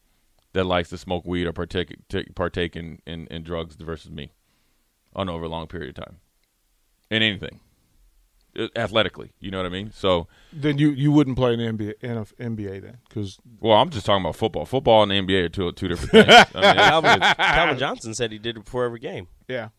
that 0.51 0.65
likes 0.65 0.89
to 0.89 0.97
smoke 0.97 1.25
weed 1.25 1.47
or 1.47 1.53
partake 1.53 1.95
partake 2.35 2.75
in, 2.75 2.99
in, 3.07 3.27
in 3.27 3.43
drugs 3.43 3.75
versus 3.75 4.11
me 4.11 4.33
on 5.15 5.29
over 5.29 5.45
a 5.45 5.49
long 5.49 5.67
period 5.67 5.97
of 5.97 6.05
time 6.05 6.17
in 7.09 7.23
anything 7.23 7.61
Uh, 8.57 8.67
athletically. 8.75 9.31
You 9.39 9.51
know 9.51 9.57
what 9.57 9.65
I 9.65 9.69
mean? 9.69 9.91
So, 9.91 10.27
Then 10.53 10.77
you, 10.77 10.91
you 10.91 11.11
wouldn't 11.11 11.37
play 11.37 11.53
in 11.53 11.59
the 11.59 11.65
NBA, 11.65 11.99
NF 11.99 12.33
NBA 12.35 12.81
then 12.81 12.97
because 13.07 13.37
well, 13.59 13.77
I'm 13.77 13.89
just 13.89 14.05
talking 14.05 14.23
about 14.23 14.35
football. 14.35 14.65
Football 14.65 15.03
and 15.03 15.11
the 15.11 15.21
NBA 15.21 15.45
are 15.45 15.49
two 15.49 15.71
two 15.73 15.87
different 15.87 16.11
things. 16.11 16.27
I 16.55 16.61
mean, 16.61 16.75
Calvin, 16.75 17.19
Calvin 17.19 17.77
Johnson 17.77 18.13
said 18.13 18.31
he 18.31 18.39
did 18.39 18.57
it 18.57 18.65
before 18.65 18.85
every 18.85 18.99
game. 18.99 19.27
yeah. 19.47 19.69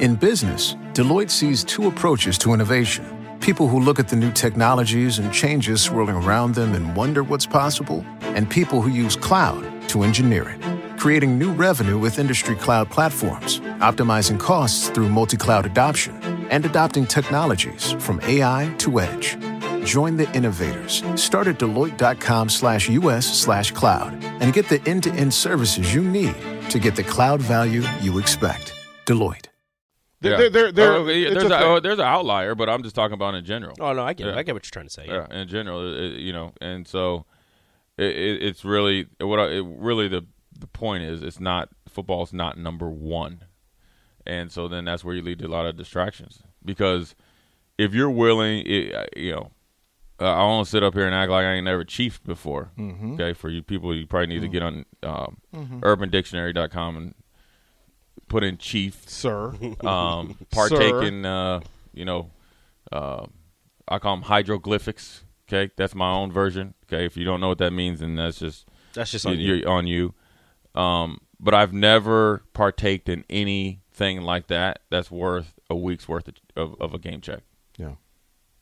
In 0.00 0.16
business, 0.16 0.74
Deloitte 0.94 1.30
sees 1.30 1.62
two 1.62 1.86
approaches 1.86 2.38
to 2.38 2.54
innovation 2.54 3.04
people 3.40 3.68
who 3.68 3.78
look 3.78 3.98
at 3.98 4.08
the 4.08 4.16
new 4.16 4.32
technologies 4.32 5.18
and 5.18 5.32
changes 5.32 5.80
swirling 5.80 6.16
around 6.16 6.54
them 6.54 6.74
and 6.74 6.96
wonder 6.96 7.22
what's 7.22 7.46
possible, 7.46 8.04
and 8.22 8.50
people 8.50 8.80
who 8.80 8.90
use 8.90 9.14
cloud 9.16 9.62
to 9.88 10.02
engineer 10.02 10.48
it, 10.48 10.98
creating 10.98 11.38
new 11.38 11.52
revenue 11.52 11.98
with 11.98 12.18
industry 12.18 12.56
cloud 12.56 12.90
platforms, 12.90 13.60
optimizing 13.80 14.40
costs 14.40 14.88
through 14.88 15.08
multi 15.08 15.36
cloud 15.36 15.64
adoption, 15.66 16.14
and 16.50 16.64
adopting 16.64 17.06
technologies 17.06 17.92
from 17.98 18.20
AI 18.22 18.74
to 18.78 19.00
edge. 19.00 19.36
Join 19.84 20.16
the 20.16 20.30
innovators. 20.36 21.02
Start 21.14 21.46
at 21.46 21.58
Deloitte.com 21.58 22.48
slash 22.48 22.88
US 22.88 23.26
slash 23.26 23.70
cloud 23.70 24.12
and 24.40 24.52
get 24.52 24.68
the 24.68 24.82
end 24.88 25.02
to 25.04 25.12
end 25.12 25.32
services 25.32 25.94
you 25.94 26.02
need 26.02 26.34
to 26.70 26.78
get 26.78 26.96
the 26.96 27.04
cloud 27.04 27.40
value 27.40 27.82
you 28.00 28.18
expect. 28.18 28.74
Deloitte. 29.06 29.46
They're, 30.20 30.32
yeah. 30.32 30.48
they're, 30.48 30.72
they're, 30.72 30.72
they're, 30.72 30.92
Oh, 30.92 31.04
there's, 31.04 31.44
a 31.44 31.54
a, 31.54 31.64
oh, 31.64 31.80
there's 31.80 31.98
an 31.98 32.04
outlier, 32.04 32.54
but 32.54 32.68
I'm 32.68 32.82
just 32.82 32.94
talking 32.94 33.14
about 33.14 33.34
in 33.34 33.44
general. 33.44 33.76
Oh 33.78 33.92
no, 33.92 34.02
I 34.02 34.12
get 34.14 34.28
it. 34.28 34.30
Yeah. 34.30 34.38
I 34.38 34.42
get 34.42 34.54
what 34.54 34.64
you're 34.64 34.70
trying 34.70 34.86
to 34.86 34.92
say. 34.92 35.04
yeah, 35.06 35.26
in 35.30 35.46
general, 35.48 35.94
it, 35.94 36.18
you 36.18 36.32
know, 36.32 36.52
and 36.60 36.88
so 36.88 37.26
it, 37.98 38.16
it, 38.16 38.42
it's 38.42 38.64
really 38.64 39.06
what 39.20 39.38
I, 39.38 39.46
it, 39.58 39.64
really 39.66 40.08
the 40.08 40.26
the 40.58 40.66
point 40.66 41.04
is 41.04 41.22
it's 41.22 41.38
not 41.38 41.68
football's 41.88 42.32
not 42.32 42.58
number 42.58 42.88
one, 42.88 43.44
and 44.26 44.50
so 44.52 44.68
then 44.68 44.84
that's 44.84 45.04
where 45.04 45.14
you 45.14 45.22
lead 45.22 45.38
to 45.40 45.46
a 45.46 45.48
lot 45.48 45.66
of 45.66 45.76
distractions 45.76 46.42
because 46.64 47.14
if 47.78 47.94
you're 47.94 48.10
willing, 48.10 48.62
it, 48.66 49.08
you 49.16 49.32
know. 49.32 49.50
Uh, 50.18 50.32
I 50.32 50.44
won't 50.44 50.66
sit 50.66 50.82
up 50.82 50.94
here 50.94 51.04
and 51.04 51.14
act 51.14 51.30
like 51.30 51.44
I 51.44 51.52
ain't 51.56 51.66
never 51.66 51.84
chiefed 51.84 52.24
before. 52.24 52.70
Okay, 52.80 53.34
for 53.34 53.50
you 53.50 53.62
people, 53.62 53.94
you 53.94 54.06
probably 54.06 54.28
need 54.28 54.40
to 54.40 54.48
get 54.48 54.62
on 54.62 54.86
um, 55.02 55.36
UrbanDictionary.com 55.52 56.96
and 56.96 57.14
put 58.28 58.42
in 58.42 58.56
chief 58.58 59.08
sir. 59.08 59.52
um, 59.84 60.38
partake 60.50 60.78
Sir. 60.94 61.02
in, 61.02 61.26
uh, 61.26 61.60
you 61.92 62.06
know, 62.06 62.30
uh, 62.92 63.26
I 63.88 63.98
call 63.98 64.16
them 64.16 64.24
hydroglyphics. 64.24 65.20
Okay, 65.48 65.70
that's 65.76 65.94
my 65.94 66.10
own 66.10 66.32
version. 66.32 66.72
Okay, 66.86 67.04
if 67.04 67.16
you 67.18 67.24
don't 67.24 67.40
know 67.40 67.48
what 67.48 67.58
that 67.58 67.72
means, 67.72 68.00
then 68.00 68.16
that's 68.16 68.38
just 68.38 68.66
That's 68.94 69.10
just 69.10 69.26
on 69.26 69.38
you. 69.38 69.64
on 69.66 69.86
you. 69.86 70.14
Um, 70.74 71.18
but 71.38 71.54
I've 71.54 71.72
never 71.74 72.42
partaked 72.54 73.08
in 73.08 73.24
anything 73.96 74.22
like 74.22 74.48
that. 74.48 74.80
That's 74.90 75.10
worth 75.10 75.54
a 75.70 75.74
week's 75.74 76.08
worth 76.08 76.28
of, 76.56 76.80
of, 76.80 76.94
a 76.94 76.98
game 76.98 77.20
check, 77.20 77.40
yeah. 77.76 77.92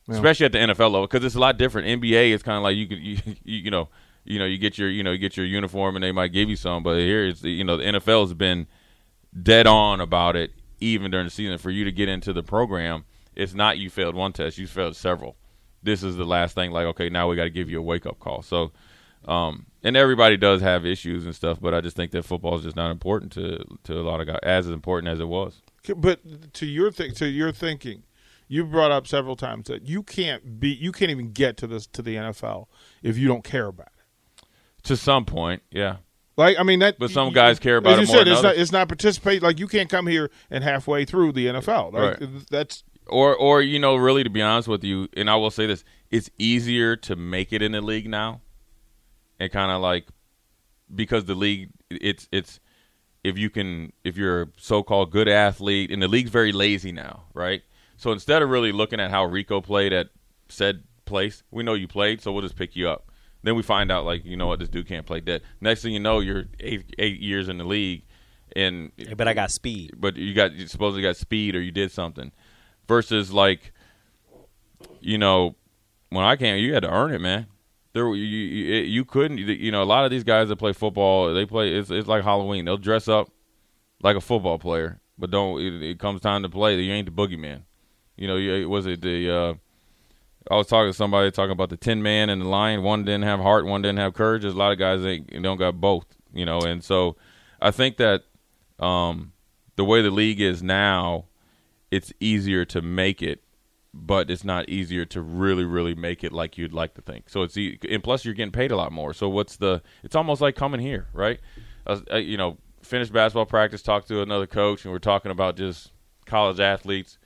Yeah. 0.07 0.15
especially 0.15 0.45
at 0.47 0.51
the 0.51 0.59
NFL 0.59 0.91
level, 0.91 1.07
because 1.07 1.23
it's 1.23 1.35
a 1.35 1.39
lot 1.39 1.57
different. 1.57 2.01
NBA 2.01 2.31
is 2.31 2.43
kind 2.43 2.57
of 2.57 2.63
like 2.63 2.75
you 2.75 2.87
could 2.87 2.99
you, 3.01 3.17
you 3.25 3.35
you 3.43 3.71
know 3.71 3.89
you 4.23 4.39
know 4.39 4.45
you 4.45 4.57
get 4.57 4.77
your 4.77 4.89
you 4.89 5.03
know 5.03 5.11
you 5.11 5.17
get 5.17 5.37
your 5.37 5.45
uniform 5.45 5.95
and 5.95 6.03
they 6.03 6.11
might 6.11 6.31
give 6.31 6.49
you 6.49 6.55
some, 6.55 6.83
but 6.83 6.97
here 6.97 7.27
it's 7.27 7.43
you 7.43 7.63
know 7.63 7.77
the 7.77 7.83
NFL 7.83 8.21
has 8.21 8.33
been 8.33 8.67
dead 9.41 9.67
on 9.67 9.99
about 10.01 10.35
it 10.35 10.51
even 10.79 11.11
during 11.11 11.27
the 11.27 11.31
season. 11.31 11.57
For 11.57 11.71
you 11.71 11.83
to 11.85 11.91
get 11.91 12.09
into 12.09 12.33
the 12.33 12.43
program, 12.43 13.05
it's 13.35 13.53
not 13.53 13.77
you 13.77 13.89
failed 13.89 14.15
one 14.15 14.33
test, 14.33 14.57
you 14.57 14.67
failed 14.67 14.95
several. 14.95 15.35
This 15.83 16.01
is 16.01 16.15
the 16.15 16.25
last 16.25 16.55
thing. 16.55 16.71
Like, 16.71 16.85
okay, 16.87 17.09
now 17.09 17.29
we 17.29 17.35
got 17.35 17.43
to 17.43 17.51
give 17.51 17.69
you 17.69 17.77
a 17.77 17.83
wake 17.83 18.07
up 18.07 18.19
call. 18.19 18.41
So, 18.41 18.71
um, 19.25 19.65
and 19.83 19.95
everybody 19.97 20.37
does 20.37 20.61
have 20.61 20.85
issues 20.85 21.25
and 21.25 21.35
stuff, 21.35 21.59
but 21.59 21.73
I 21.73 21.81
just 21.81 21.95
think 21.95 22.11
that 22.11 22.23
football 22.23 22.55
is 22.57 22.63
just 22.63 22.75
not 22.75 22.91
important 22.91 23.31
to 23.33 23.63
to 23.83 23.99
a 23.99 24.03
lot 24.03 24.21
of 24.21 24.27
guys, 24.27 24.39
as 24.43 24.67
important 24.67 25.11
as 25.11 25.19
it 25.19 25.27
was. 25.27 25.61
But 25.95 26.53
to 26.53 26.65
your 26.65 26.91
th- 26.91 27.15
to 27.15 27.27
your 27.27 27.51
thinking, 27.51 28.03
you 28.47 28.65
brought 28.65 28.91
up 28.91 29.07
several 29.07 29.35
times 29.35 29.67
that 29.67 29.87
you 29.87 30.03
can't 30.03 30.59
be 30.59 30.69
you 30.69 30.91
can't 30.91 31.11
even 31.11 31.31
get 31.31 31.57
to 31.57 31.67
this 31.67 31.87
to 31.87 32.01
the 32.01 32.15
NFL 32.15 32.67
if 33.03 33.17
you 33.17 33.27
don't 33.27 33.43
care 33.43 33.67
about 33.67 33.87
it. 33.87 34.45
To 34.83 34.97
some 34.97 35.25
point, 35.25 35.63
yeah. 35.71 35.97
Like 36.37 36.57
I 36.59 36.63
mean 36.63 36.79
that, 36.79 36.99
But 36.99 37.11
some 37.11 37.31
guys 37.31 37.59
care 37.59 37.77
about 37.77 37.93
as 37.93 37.99
it 37.99 38.01
you 38.01 38.07
more 38.07 38.17
said, 38.17 38.27
than 38.27 38.33
it's 38.33 38.43
not 38.43 38.55
it's 38.57 38.71
not 38.71 38.87
participate. 38.87 39.41
Like 39.41 39.57
you 39.57 39.67
can't 39.67 39.89
come 39.89 40.05
here 40.07 40.29
and 40.49 40.63
halfway 40.63 41.05
through 41.05 41.31
the 41.31 41.47
NFL. 41.47 41.93
Like, 41.93 42.19
Right. 42.19 42.29
That's 42.49 42.83
Or, 43.07 43.35
or 43.35 43.61
you 43.61 43.79
know, 43.79 43.95
really, 43.95 44.23
to 44.23 44.29
be 44.29 44.41
honest 44.41 44.67
with 44.67 44.83
you, 44.83 45.07
and 45.15 45.29
I 45.29 45.35
will 45.37 45.51
say 45.51 45.65
this: 45.65 45.83
it's 46.11 46.29
easier 46.37 46.95
to 46.97 47.15
make 47.15 47.53
it 47.53 47.61
in 47.61 47.71
the 47.71 47.81
league 47.81 48.09
now, 48.09 48.41
and 49.39 49.51
kind 49.51 49.71
of 49.71 49.81
like 49.81 50.07
because 50.93 51.25
the 51.25 51.35
league, 51.35 51.69
it's 51.89 52.27
it's 52.31 52.59
if 53.23 53.37
you 53.37 53.49
can, 53.49 53.91
if 54.03 54.17
you're 54.17 54.43
a 54.43 54.47
so-called 54.57 55.11
good 55.11 55.27
athlete, 55.27 55.91
and 55.91 56.01
the 56.01 56.07
league's 56.07 56.29
very 56.29 56.51
lazy 56.51 56.91
now, 56.91 57.23
right? 57.33 57.63
So 57.97 58.11
instead 58.11 58.41
of 58.41 58.49
really 58.49 58.71
looking 58.71 58.99
at 58.99 59.09
how 59.09 59.25
Rico 59.25 59.61
played 59.61 59.93
at 59.93 60.09
said 60.47 60.83
place, 61.05 61.43
we 61.49 61.63
know 61.63 61.73
you 61.73 61.87
played, 61.87 62.21
so 62.21 62.31
we'll 62.31 62.43
just 62.43 62.55
pick 62.55 62.75
you 62.75 62.87
up. 62.87 63.11
Then 63.41 63.55
we 63.55 63.63
find 63.63 63.91
out, 63.91 64.05
like, 64.05 64.25
you 64.25 64.35
know 64.35 64.47
what, 64.47 64.59
this 64.59 64.69
dude 64.69 64.87
can't 64.87 65.05
play 65.05 65.19
dead. 65.19 65.41
Next 65.61 65.81
thing 65.81 65.93
you 65.93 65.99
know, 65.99 66.19
you're 66.19 66.45
eight 66.59 66.95
eight 66.99 67.19
years 67.19 67.49
in 67.49 67.57
the 67.57 67.63
league, 67.63 68.03
and 68.55 68.91
but 69.15 69.27
I 69.27 69.33
got 69.33 69.51
speed. 69.51 69.93
but 69.97 70.15
you 70.15 70.33
got 70.33 70.53
you 70.53 70.67
supposedly 70.67 71.01
got 71.01 71.17
speed 71.17 71.55
or 71.55 71.61
you 71.61 71.71
did 71.71 71.91
something 71.91 72.31
versus 72.87 73.31
like 73.31 73.73
you 74.99 75.17
know 75.17 75.55
when 76.09 76.23
I 76.23 76.35
came 76.35 76.57
you 76.57 76.73
had 76.73 76.83
to 76.83 76.91
earn 76.91 77.11
it 77.11 77.19
man 77.19 77.47
there 77.95 78.13
you 78.13 78.23
you, 78.23 78.81
you 78.81 79.05
couldn't 79.05 79.37
you 79.37 79.71
know 79.71 79.81
a 79.81 79.85
lot 79.85 80.05
of 80.05 80.11
these 80.11 80.23
guys 80.23 80.49
that 80.49 80.57
play 80.57 80.73
football 80.73 81.33
they 81.33 81.45
play 81.45 81.73
it's 81.73 81.89
it's 81.89 82.07
like 82.07 82.23
Halloween 82.23 82.65
they'll 82.65 82.77
dress 82.77 83.07
up 83.07 83.31
like 84.03 84.17
a 84.17 84.21
football 84.21 84.59
player 84.59 84.99
but 85.17 85.31
don't 85.31 85.61
it, 85.61 85.81
it 85.81 85.99
comes 85.99 86.21
time 86.21 86.43
to 86.43 86.49
play 86.49 86.79
you 86.79 86.91
ain't 86.91 87.05
the 87.05 87.11
boogeyman 87.11 87.61
you 88.17 88.27
know 88.27 88.35
you, 88.35 88.69
was 88.69 88.85
it 88.85 89.01
the 89.01 89.31
uh 89.31 89.53
I 90.49 90.55
was 90.55 90.67
talking 90.67 90.91
to 90.91 90.93
somebody 90.93 91.31
talking 91.31 91.51
about 91.51 91.69
the 91.69 91.77
Tin 91.77 92.03
Man 92.03 92.29
and 92.29 92.41
the 92.41 92.47
Lion. 92.47 92.83
One 92.83 93.03
didn't 93.03 93.23
have 93.23 93.39
heart, 93.39 93.65
one 93.65 93.81
didn't 93.81 93.97
have 93.97 94.13
courage. 94.13 94.43
There's 94.43 94.53
a 94.53 94.57
lot 94.57 94.71
of 94.71 94.77
guys 94.77 95.01
that 95.01 95.41
don't 95.41 95.57
got 95.57 95.81
both, 95.81 96.05
you 96.33 96.45
know. 96.45 96.59
And 96.59 96.83
so, 96.83 97.15
I 97.59 97.71
think 97.71 97.97
that 97.97 98.25
um, 98.79 99.31
the 99.75 99.83
way 99.83 100.03
the 100.03 100.11
league 100.11 100.39
is 100.39 100.61
now, 100.61 101.25
it's 101.89 102.13
easier 102.19 102.63
to 102.65 102.81
make 102.83 103.23
it, 103.23 103.43
but 103.97 104.29
it's 104.29 104.43
not 104.43 104.67
easier 104.67 105.05
to 105.05 105.21
really, 105.21 105.63
really 105.63 105.95
make 105.95 106.23
it 106.23 106.33
like 106.33 106.57
you'd 106.57 106.73
like 106.73 106.93
to 106.95 107.01
think. 107.01 107.29
So 107.29 107.43
it's 107.43 107.55
e- 107.55 107.79
and 107.89 108.03
plus 108.03 108.25
you're 108.25 108.33
getting 108.33 108.51
paid 108.51 108.71
a 108.71 108.75
lot 108.75 108.91
more. 108.91 109.13
So 109.13 109.29
what's 109.29 109.55
the? 109.55 109.81
It's 110.03 110.15
almost 110.15 110.41
like 110.41 110.55
coming 110.55 110.81
here, 110.81 111.07
right? 111.13 111.39
Uh, 111.87 112.01
uh, 112.11 112.17
you 112.17 112.35
know, 112.35 112.57
finished 112.81 113.13
basketball 113.13 113.45
practice, 113.45 113.81
talk 113.81 114.05
to 114.07 114.21
another 114.21 114.47
coach, 114.47 114.83
and 114.83 114.91
we're 114.91 114.99
talking 114.99 115.31
about 115.31 115.55
just 115.55 115.93
college 116.25 116.59
athletes. 116.59 117.17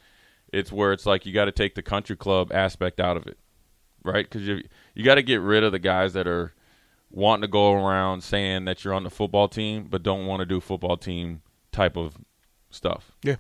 It's 0.54 0.72
where 0.72 0.94
it's 0.94 1.08
like 1.08 1.26
you 1.26 1.34
got 1.34 1.46
to 1.46 1.52
take 1.52 1.74
the 1.74 1.82
country 1.82 2.16
club 2.16 2.52
aspect 2.54 3.00
out 3.00 3.18
of 3.18 3.26
it, 3.26 3.40
right? 4.04 4.30
Because 4.30 4.48
you 4.48 4.62
you 4.94 5.04
got 5.04 5.16
to 5.16 5.24
get 5.24 5.42
rid 5.42 5.64
of 5.64 5.72
the 5.72 5.80
guys 5.80 6.14
that 6.14 6.28
are 6.28 6.54
wanting 7.10 7.42
to 7.42 7.48
go 7.48 7.74
around 7.74 8.22
saying 8.22 8.66
that 8.66 8.84
you're 8.84 8.94
on 8.94 9.04
the 9.04 9.10
football 9.10 9.48
team, 9.48 9.88
but 9.90 10.04
don't 10.04 10.28
want 10.28 10.42
to 10.42 10.46
do 10.46 10.60
football 10.60 10.98
team 10.98 11.42
type 11.72 11.98
of 11.98 12.18
stuff. 12.70 13.12
yeah. 13.24 13.38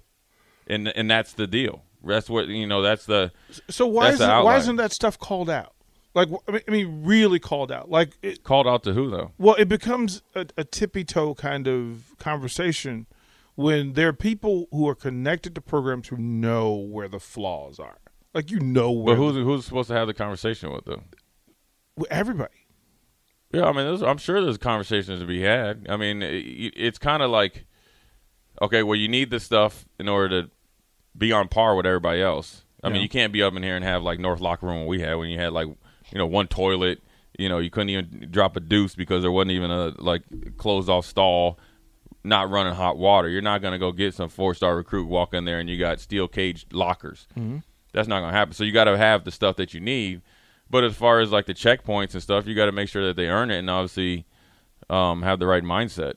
And 0.66 0.88
and 0.90 1.10
that's 1.10 1.34
the 1.34 1.46
deal. 1.48 1.84
That's 2.04 2.30
what 2.30 2.48
you 2.48 2.68
know. 2.68 2.82
That's 2.82 3.06
the 3.06 3.32
So 3.70 3.86
why 3.88 4.10
isn't 4.10 4.44
why 4.44 4.58
isn't 4.58 4.78
that 4.78 4.92
stuff 4.92 5.18
called 5.18 5.50
out? 5.50 5.74
Like 6.16 6.30
I 6.48 6.72
mean, 6.72 7.04
really 7.04 7.40
called 7.40 7.72
out. 7.72 7.90
Like 7.90 8.18
it, 8.22 8.44
called 8.44 8.68
out 8.68 8.84
to 8.84 8.94
who 8.94 9.10
though. 9.10 9.32
Well, 9.38 9.56
it 9.56 9.70
becomes 9.70 10.22
a, 10.36 10.48
a 10.58 10.64
tippy 10.64 11.04
toe 11.04 11.36
kind 11.36 11.68
of 11.68 12.16
conversation 12.18 13.06
when 13.56 13.94
there 13.94 14.08
are 14.08 14.14
people 14.14 14.68
who 14.72 14.88
are 14.88 14.96
connected 14.96 15.54
to 15.56 15.62
programs 15.62 16.08
who 16.08 16.18
know 16.18 16.74
where 16.74 17.08
the 17.08 17.20
flaws 17.20 17.80
are. 17.80 18.00
Like 18.34 18.52
you 18.52 18.60
know 18.60 18.92
where 18.92 19.16
But 19.16 19.22
who's 19.22 19.36
who's 19.36 19.66
supposed 19.66 19.90
to 19.90 19.96
have 19.96 20.08
the 20.08 20.14
conversation 20.14 20.72
with 20.72 20.86
them? 20.86 21.06
everybody. 22.10 22.68
Yeah, 23.52 23.66
I 23.66 23.72
mean, 23.72 24.04
I'm 24.04 24.18
sure 24.18 24.42
there's 24.42 24.58
conversations 24.58 25.20
to 25.20 25.26
be 25.26 25.42
had. 25.42 25.88
I 25.90 25.98
mean, 25.98 26.22
it, 26.22 26.74
it's 26.76 27.00
kind 27.00 27.24
of 27.24 27.32
like, 27.32 27.66
okay, 28.62 28.84
well, 28.84 28.96
you 28.96 29.08
need 29.08 29.32
this 29.32 29.44
stuff 29.44 29.86
in 30.00 30.08
order 30.08 30.44
to 30.44 30.52
be 31.20 31.32
on 31.32 31.48
par 31.50 31.76
with 31.76 31.86
everybody 31.86 32.22
else. 32.22 32.64
I 32.84 32.88
mean, 32.90 33.02
you 33.02 33.10
can't 33.10 33.34
be 33.34 33.44
up 33.44 33.54
in 33.56 33.62
here 33.62 33.76
and 33.76 33.84
have 33.84 34.02
like 34.04 34.20
North 34.20 34.40
locker 34.40 34.66
room 34.66 34.86
we 34.88 35.02
had 35.02 35.16
when 35.16 35.30
you 35.30 35.38
had 35.38 35.52
like, 35.54 35.68
you 35.68 36.18
know, 36.18 36.26
one 36.26 36.48
toilet. 36.48 37.02
You 37.38 37.48
know, 37.50 37.60
you 37.60 37.70
couldn't 37.70 37.90
even 37.90 38.28
drop 38.32 38.56
a 38.56 38.60
deuce 38.60 38.96
because 38.96 39.22
there 39.22 39.32
wasn't 39.32 39.52
even 39.52 39.70
a 39.72 39.94
like 39.98 40.24
closed 40.58 40.90
off 40.90 41.06
stall, 41.06 41.60
not 42.24 42.50
running 42.50 42.74
hot 42.74 42.98
water. 42.98 43.30
You're 43.30 43.42
not 43.42 43.62
gonna 43.62 43.80
go 43.80 43.92
get 43.92 44.14
some 44.14 44.30
four 44.30 44.54
star 44.54 44.76
recruit 44.76 45.08
walk 45.08 45.34
in 45.34 45.46
there 45.46 45.60
and 45.60 45.70
you 45.70 45.78
got 45.78 46.00
steel 46.00 46.28
caged 46.28 46.74
lockers. 46.74 47.28
That's 47.94 48.08
not 48.08 48.22
gonna 48.22 48.34
happen. 48.34 48.54
So 48.54 48.64
you 48.64 48.72
got 48.72 48.86
to 48.86 48.98
have 48.98 49.24
the 49.24 49.32
stuff 49.32 49.56
that 49.58 49.74
you 49.74 49.80
need. 49.80 50.22
But 50.70 50.84
as 50.84 50.96
far 50.96 51.20
as 51.20 51.32
like 51.32 51.48
the 51.48 51.54
checkpoints 51.54 52.14
and 52.14 52.22
stuff, 52.22 52.46
you 52.46 52.56
got 52.56 52.66
to 52.68 52.72
make 52.72 52.90
sure 52.90 53.06
that 53.08 53.16
they 53.16 53.28
earn 53.28 53.50
it 53.50 53.58
and 53.58 53.70
obviously 53.70 54.26
um, 54.90 55.24
have 55.24 55.40
the 55.40 55.48
right 55.48 55.64
mindset. 55.64 56.14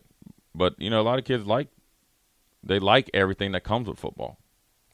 But 0.55 0.75
you 0.79 0.91
know, 0.91 1.01
a 1.01 1.03
lot 1.03 1.19
of 1.19 1.25
kids 1.25 1.47
like 1.47 1.69
they 2.63 2.79
like 2.79 3.11
everything 3.15 3.53
that 3.53 3.65
comes 3.65 3.89
with 3.89 3.99
football. 3.99 4.39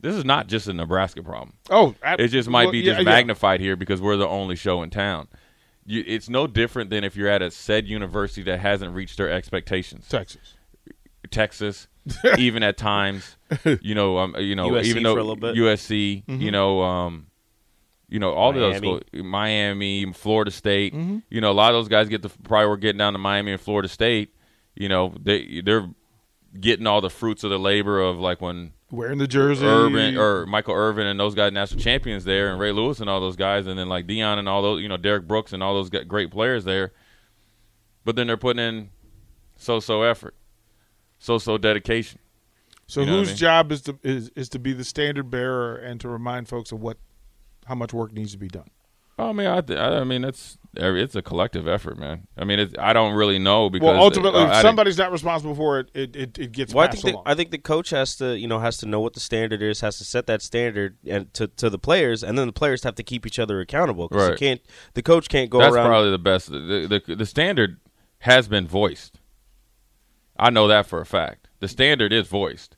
This 0.00 0.14
is 0.14 0.24
not 0.24 0.46
just 0.46 0.68
a 0.68 0.72
Nebraska 0.72 1.22
problem. 1.22 1.54
Oh, 1.70 1.94
I- 2.02 2.14
It 2.18 2.28
just 2.28 2.48
might 2.48 2.64
well, 2.64 2.72
be 2.72 2.78
yeah, 2.78 2.92
just 2.92 2.98
yeah. 3.00 3.04
magnified 3.04 3.60
here 3.60 3.74
because 3.76 4.00
we're 4.00 4.16
the 4.16 4.28
only 4.28 4.54
show 4.56 4.82
in 4.82 4.90
town. 4.90 5.28
You, 5.84 6.04
it's 6.06 6.28
no 6.28 6.46
different 6.46 6.90
than 6.90 7.02
if 7.02 7.16
you're 7.16 7.28
at 7.28 7.40
a 7.42 7.50
said 7.50 7.86
university 7.88 8.42
that 8.42 8.60
hasn't 8.60 8.94
reached 8.94 9.16
their 9.16 9.30
expectations. 9.30 10.06
Texas. 10.08 10.54
Texas, 11.30 11.88
even 12.38 12.62
at 12.62 12.76
times, 12.76 13.36
you 13.82 13.94
know, 13.94 14.18
um, 14.18 14.34
you 14.38 14.54
know, 14.54 14.70
USC 14.70 14.84
even 14.84 15.02
though 15.02 15.14
for 15.14 15.18
a 15.20 15.22
little 15.22 15.36
bit. 15.36 15.56
USC, 15.56 16.24
Mm-hmm. 16.24 16.40
you 16.42 16.50
know, 16.50 16.82
um, 16.82 17.26
you 18.08 18.18
know, 18.18 18.32
all 18.32 18.50
of 18.50 18.54
those 18.56 18.80
Miami. 18.80 18.86
schools, 19.12 19.24
Miami, 19.26 20.12
Florida 20.12 20.50
State, 20.50 20.94
Mm-hmm. 20.94 21.18
you 21.28 21.40
know, 21.40 21.50
a 21.50 21.52
lot 21.52 21.70
of 21.70 21.74
those 21.76 21.88
guys 21.88 22.08
get 22.08 22.22
the 22.22 22.30
probably 22.44 22.68
were 22.68 22.76
getting 22.76 22.98
down 22.98 23.12
to 23.14 23.18
Miami 23.18 23.52
and 23.52 23.60
Florida 23.60 23.88
State. 23.88 24.34
You 24.74 24.88
know, 24.88 25.12
they 25.20 25.60
they're 25.62 25.88
getting 26.58 26.86
all 26.86 27.00
the 27.00 27.10
fruits 27.10 27.44
of 27.44 27.50
the 27.50 27.58
labor 27.58 28.00
of 28.00 28.18
like 28.18 28.40
when 28.40 28.72
Wearing 28.90 29.18
the 29.18 29.26
jersey. 29.26 29.66
Irvin 29.66 30.16
or 30.16 30.46
Michael 30.46 30.74
Irvin 30.74 31.06
and 31.06 31.20
those 31.20 31.34
guys 31.34 31.52
national 31.52 31.80
champions 31.80 32.24
there, 32.24 32.50
and 32.50 32.58
Ray 32.58 32.72
Lewis 32.72 33.00
and 33.00 33.10
all 33.10 33.20
those 33.20 33.36
guys, 33.36 33.66
and 33.66 33.78
then 33.78 33.88
like 33.88 34.06
Dion 34.06 34.38
and 34.38 34.48
all 34.48 34.62
those, 34.62 34.80
you 34.80 34.88
know, 34.88 34.96
Derrick 34.96 35.28
Brooks 35.28 35.52
and 35.52 35.62
all 35.62 35.74
those 35.74 35.90
great 35.90 36.30
players 36.30 36.64
there. 36.64 36.92
But 38.04 38.16
then 38.16 38.26
they're 38.26 38.38
putting 38.38 38.64
in 38.64 38.90
so-so 39.56 40.02
effort, 40.02 40.34
so-so 41.18 41.58
dedication. 41.58 42.20
So 42.86 43.00
You 43.00 43.06
know 43.06 43.12
what 43.12 43.16
I 43.16 43.20
whose 43.20 43.28
mean? 43.28 43.36
job 43.36 43.72
is 43.72 43.82
to 43.82 43.98
is, 44.02 44.30
is 44.34 44.48
to 44.48 44.58
be 44.58 44.72
the 44.72 44.84
standard 44.84 45.30
bearer 45.30 45.76
and 45.76 46.00
to 46.00 46.08
remind 46.08 46.48
folks 46.48 46.72
of 46.72 46.80
what 46.80 46.96
how 47.66 47.74
much 47.74 47.92
work 47.92 48.12
needs 48.12 48.32
to 48.32 48.38
be 48.38 48.48
done. 48.48 48.70
I 49.18 49.32
mean, 49.32 49.46
I, 49.48 49.60
th- 49.60 49.78
I 49.78 50.04
mean, 50.04 50.24
it's 50.24 50.58
it's 50.76 51.16
a 51.16 51.22
collective 51.22 51.66
effort, 51.66 51.98
man. 51.98 52.28
I 52.36 52.44
mean, 52.44 52.60
it's, 52.60 52.74
I 52.78 52.92
don't 52.92 53.14
really 53.14 53.38
know 53.40 53.68
because 53.68 53.86
Well, 53.86 54.00
ultimately, 54.00 54.42
uh, 54.42 54.50
if 54.56 54.62
somebody's 54.62 54.96
not 54.96 55.10
responsible 55.10 55.54
for 55.56 55.80
it, 55.80 55.90
it 55.92 56.14
it, 56.14 56.38
it 56.38 56.52
gets 56.52 56.72
Well, 56.72 56.84
I 56.84 56.88
passed 56.88 57.02
think 57.02 57.16
the. 57.16 57.22
I 57.30 57.34
think 57.34 57.50
the 57.50 57.58
coach 57.58 57.90
has 57.90 58.14
to, 58.16 58.38
you 58.38 58.46
know, 58.46 58.60
has 58.60 58.76
to 58.78 58.86
know 58.86 59.00
what 59.00 59.14
the 59.14 59.20
standard 59.20 59.60
is, 59.60 59.80
has 59.80 59.98
to 59.98 60.04
set 60.04 60.26
that 60.28 60.40
standard 60.40 60.96
and 61.06 61.32
to, 61.34 61.48
to 61.48 61.68
the 61.68 61.78
players, 61.78 62.22
and 62.22 62.38
then 62.38 62.46
the 62.46 62.52
players 62.52 62.84
have 62.84 62.94
to 62.94 63.02
keep 63.02 63.26
each 63.26 63.38
other 63.40 63.60
accountable. 63.60 64.08
'cause 64.08 64.22
you 64.22 64.28
Right. 64.30 64.38
can't, 64.38 64.60
the 64.94 65.02
coach 65.02 65.28
can't 65.28 65.50
go 65.50 65.58
That's 65.58 65.74
around. 65.74 65.86
probably 65.88 66.10
the 66.12 66.18
best. 66.18 66.50
The, 66.52 67.02
the 67.06 67.14
the 67.16 67.26
standard 67.26 67.80
has 68.20 68.46
been 68.46 68.68
voiced. 68.68 69.18
I 70.38 70.50
know 70.50 70.68
that 70.68 70.86
for 70.86 71.00
a 71.00 71.06
fact. 71.06 71.48
The 71.58 71.66
standard 71.66 72.12
is 72.12 72.28
voiced 72.28 72.76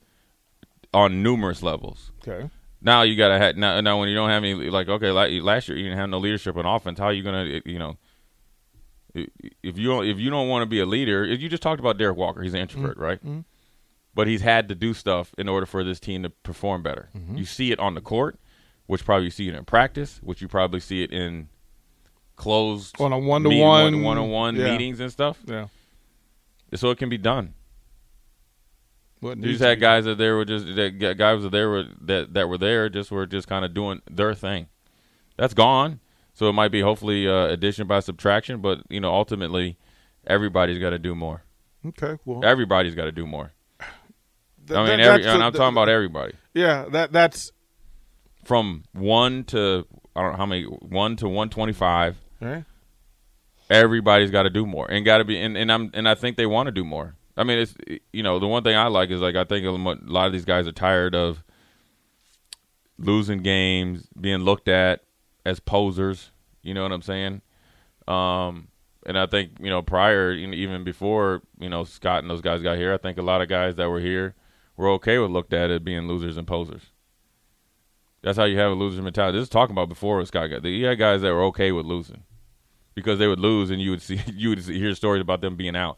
on 0.94 1.22
numerous 1.22 1.62
levels. 1.62 2.12
okay. 2.26 2.48
Now 2.82 3.02
you 3.02 3.16
gotta 3.16 3.38
have 3.38 3.56
now, 3.56 3.80
now 3.80 4.00
when 4.00 4.08
you 4.08 4.14
don't 4.14 4.30
have 4.30 4.42
any 4.42 4.54
like 4.54 4.88
okay 4.88 5.10
like, 5.10 5.30
last 5.42 5.68
year 5.68 5.76
you 5.76 5.84
didn't 5.84 5.98
have 5.98 6.08
no 6.08 6.18
leadership 6.18 6.56
on 6.56 6.66
offense. 6.66 6.98
How 6.98 7.06
are 7.06 7.12
you 7.12 7.22
gonna 7.22 7.60
you 7.64 7.78
know 7.78 7.96
if 9.14 9.78
you 9.78 9.88
don't 9.88 10.06
if 10.06 10.18
you 10.18 10.30
don't 10.30 10.48
want 10.48 10.62
to 10.62 10.66
be 10.66 10.80
a 10.80 10.86
leader? 10.86 11.24
If 11.24 11.40
you 11.40 11.48
just 11.48 11.62
talked 11.62 11.80
about 11.80 11.98
Derrick 11.98 12.16
Walker, 12.16 12.42
he's 12.42 12.54
an 12.54 12.60
mm-hmm. 12.60 12.78
introvert, 12.78 12.98
right? 12.98 13.18
Mm-hmm. 13.18 13.40
But 14.14 14.26
he's 14.26 14.40
had 14.40 14.68
to 14.68 14.74
do 14.74 14.94
stuff 14.94 15.32
in 15.38 15.48
order 15.48 15.66
for 15.66 15.84
this 15.84 16.00
team 16.00 16.22
to 16.24 16.30
perform 16.30 16.82
better. 16.82 17.10
Mm-hmm. 17.16 17.36
You 17.36 17.44
see 17.44 17.70
it 17.70 17.78
on 17.78 17.94
the 17.94 18.00
court, 18.00 18.38
which 18.86 19.04
probably 19.04 19.26
you 19.26 19.30
see 19.30 19.48
it 19.48 19.54
in 19.54 19.64
practice, 19.64 20.18
which 20.22 20.42
you 20.42 20.48
probably 20.48 20.80
see 20.80 21.02
it 21.02 21.12
in 21.12 21.48
closed 22.34 23.00
On 23.00 23.12
a 23.12 23.18
one-to-one- 23.18 24.02
one 24.02 24.18
on 24.18 24.30
one 24.30 24.56
meetings 24.56 24.98
and 24.98 25.12
stuff. 25.12 25.38
Yeah. 25.46 25.66
So 26.74 26.90
it 26.90 26.98
can 26.98 27.08
be 27.08 27.18
done. 27.18 27.54
What 29.20 29.36
You 29.38 29.44
just 29.52 29.62
had 29.62 29.80
guys 29.80 30.06
that 30.06 30.16
there 30.18 30.34
were 30.36 30.44
just 30.46 30.64
that 30.76 31.14
guys 31.18 31.42
that 31.42 31.52
there 31.52 31.68
were 31.68 31.84
that 32.02 32.32
that 32.34 32.48
were 32.48 32.56
there 32.58 32.88
just 32.88 33.10
were 33.10 33.26
just 33.26 33.46
kind 33.48 33.64
of 33.64 33.74
doing 33.74 34.00
their 34.10 34.34
thing. 34.34 34.66
That's 35.36 35.54
gone. 35.54 36.00
So 36.32 36.48
it 36.48 36.52
might 36.54 36.68
be 36.70 36.80
hopefully 36.80 37.28
uh, 37.28 37.46
addition 37.48 37.86
by 37.86 38.00
subtraction, 38.00 38.60
but 38.60 38.80
you 38.88 38.98
know 39.00 39.12
ultimately 39.12 39.76
everybody's 40.26 40.78
got 40.78 40.90
to 40.90 40.98
do 40.98 41.14
more. 41.14 41.42
Okay. 41.86 42.16
Well, 42.24 42.44
Everybody's 42.44 42.94
got 42.94 43.04
to 43.06 43.12
do 43.12 43.26
more. 43.26 43.52
th- 44.66 44.78
I 44.78 44.86
mean, 44.86 44.98
that- 44.98 45.00
every, 45.00 45.26
and 45.26 45.40
the- 45.40 45.44
I'm 45.44 45.52
the- 45.52 45.58
talking 45.58 45.74
about 45.74 45.88
everybody 45.88 46.34
Yeah, 46.54 46.86
that 46.92 47.12
that's 47.12 47.52
from 48.44 48.84
one 48.92 49.44
to 49.44 49.86
I 50.16 50.22
don't 50.22 50.32
know 50.32 50.36
how 50.38 50.46
many 50.46 50.64
one 50.64 51.16
to 51.16 51.28
one 51.28 51.50
twenty 51.50 51.72
five. 51.74 52.16
right. 52.40 52.64
Everybody's 53.68 54.30
got 54.30 54.42
to 54.44 54.50
do 54.50 54.66
more 54.66 54.90
and 54.90 55.04
got 55.04 55.18
to 55.18 55.24
be 55.24 55.38
and, 55.40 55.56
and 55.56 55.70
I'm 55.70 55.90
and 55.94 56.08
I 56.08 56.14
think 56.14 56.36
they 56.36 56.46
want 56.46 56.66
to 56.66 56.72
do 56.72 56.84
more. 56.84 57.14
I 57.40 57.44
mean, 57.44 57.58
it's 57.58 57.74
you 58.12 58.22
know 58.22 58.38
the 58.38 58.46
one 58.46 58.62
thing 58.62 58.76
I 58.76 58.88
like 58.88 59.08
is 59.08 59.22
like 59.22 59.34
I 59.34 59.44
think 59.44 59.64
a 59.64 59.70
lot 59.70 60.26
of 60.26 60.32
these 60.32 60.44
guys 60.44 60.68
are 60.68 60.72
tired 60.72 61.14
of 61.14 61.42
losing 62.98 63.42
games, 63.42 64.06
being 64.20 64.40
looked 64.40 64.68
at 64.68 65.04
as 65.46 65.58
posers. 65.58 66.32
You 66.62 66.74
know 66.74 66.82
what 66.82 66.92
I'm 66.92 67.00
saying? 67.00 67.40
Um, 68.06 68.68
and 69.06 69.18
I 69.18 69.24
think 69.24 69.52
you 69.58 69.70
know 69.70 69.80
prior, 69.80 70.32
even 70.32 70.84
before 70.84 71.40
you 71.58 71.70
know 71.70 71.84
Scott 71.84 72.22
and 72.22 72.30
those 72.30 72.42
guys 72.42 72.60
got 72.60 72.76
here, 72.76 72.92
I 72.92 72.98
think 72.98 73.16
a 73.16 73.22
lot 73.22 73.40
of 73.40 73.48
guys 73.48 73.76
that 73.76 73.88
were 73.88 74.00
here 74.00 74.34
were 74.76 74.90
okay 74.90 75.16
with 75.16 75.30
looked 75.30 75.54
at 75.54 75.70
as 75.70 75.80
being 75.80 76.06
losers 76.06 76.36
and 76.36 76.46
posers. 76.46 76.92
That's 78.20 78.36
how 78.36 78.44
you 78.44 78.58
have 78.58 78.72
a 78.72 78.74
loser 78.74 79.00
mentality. 79.00 79.38
This 79.38 79.44
is 79.44 79.48
talking 79.48 79.72
about 79.72 79.88
before 79.88 80.22
Scott 80.26 80.50
got. 80.50 80.62
You 80.62 80.84
had 80.84 80.98
guys 80.98 81.22
that 81.22 81.32
were 81.32 81.44
okay 81.44 81.72
with 81.72 81.86
losing 81.86 82.24
because 82.94 83.18
they 83.18 83.28
would 83.28 83.40
lose, 83.40 83.70
and 83.70 83.80
you 83.80 83.92
would 83.92 84.02
see 84.02 84.20
you 84.26 84.50
would 84.50 84.62
see, 84.62 84.78
hear 84.78 84.94
stories 84.94 85.22
about 85.22 85.40
them 85.40 85.56
being 85.56 85.74
out. 85.74 85.96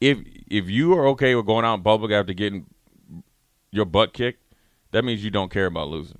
If 0.00 0.18
if 0.48 0.68
you 0.68 0.94
are 0.94 1.06
okay 1.08 1.34
with 1.34 1.46
going 1.46 1.64
out 1.64 1.74
in 1.74 1.82
public 1.82 2.12
after 2.12 2.32
getting 2.32 2.66
your 3.70 3.84
butt 3.84 4.12
kicked, 4.12 4.42
that 4.92 5.04
means 5.04 5.24
you 5.24 5.30
don't 5.30 5.50
care 5.50 5.66
about 5.66 5.88
losing. 5.88 6.18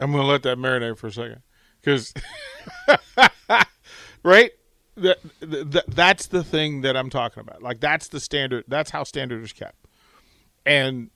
I'm 0.00 0.10
going 0.10 0.22
to 0.24 0.28
let 0.28 0.42
that 0.42 0.58
marinate 0.58 0.98
for 0.98 1.06
a 1.06 1.12
second, 1.12 1.42
because 1.80 2.12
right, 4.22 4.50
that, 4.96 5.18
that 5.40 5.84
that's 5.88 6.26
the 6.26 6.42
thing 6.42 6.80
that 6.82 6.96
I'm 6.96 7.10
talking 7.10 7.40
about. 7.40 7.62
Like 7.62 7.80
that's 7.80 8.08
the 8.08 8.20
standard. 8.20 8.64
That's 8.68 8.90
how 8.90 9.04
standard 9.04 9.42
is 9.44 9.52
kept. 9.52 9.76
And 10.66 11.10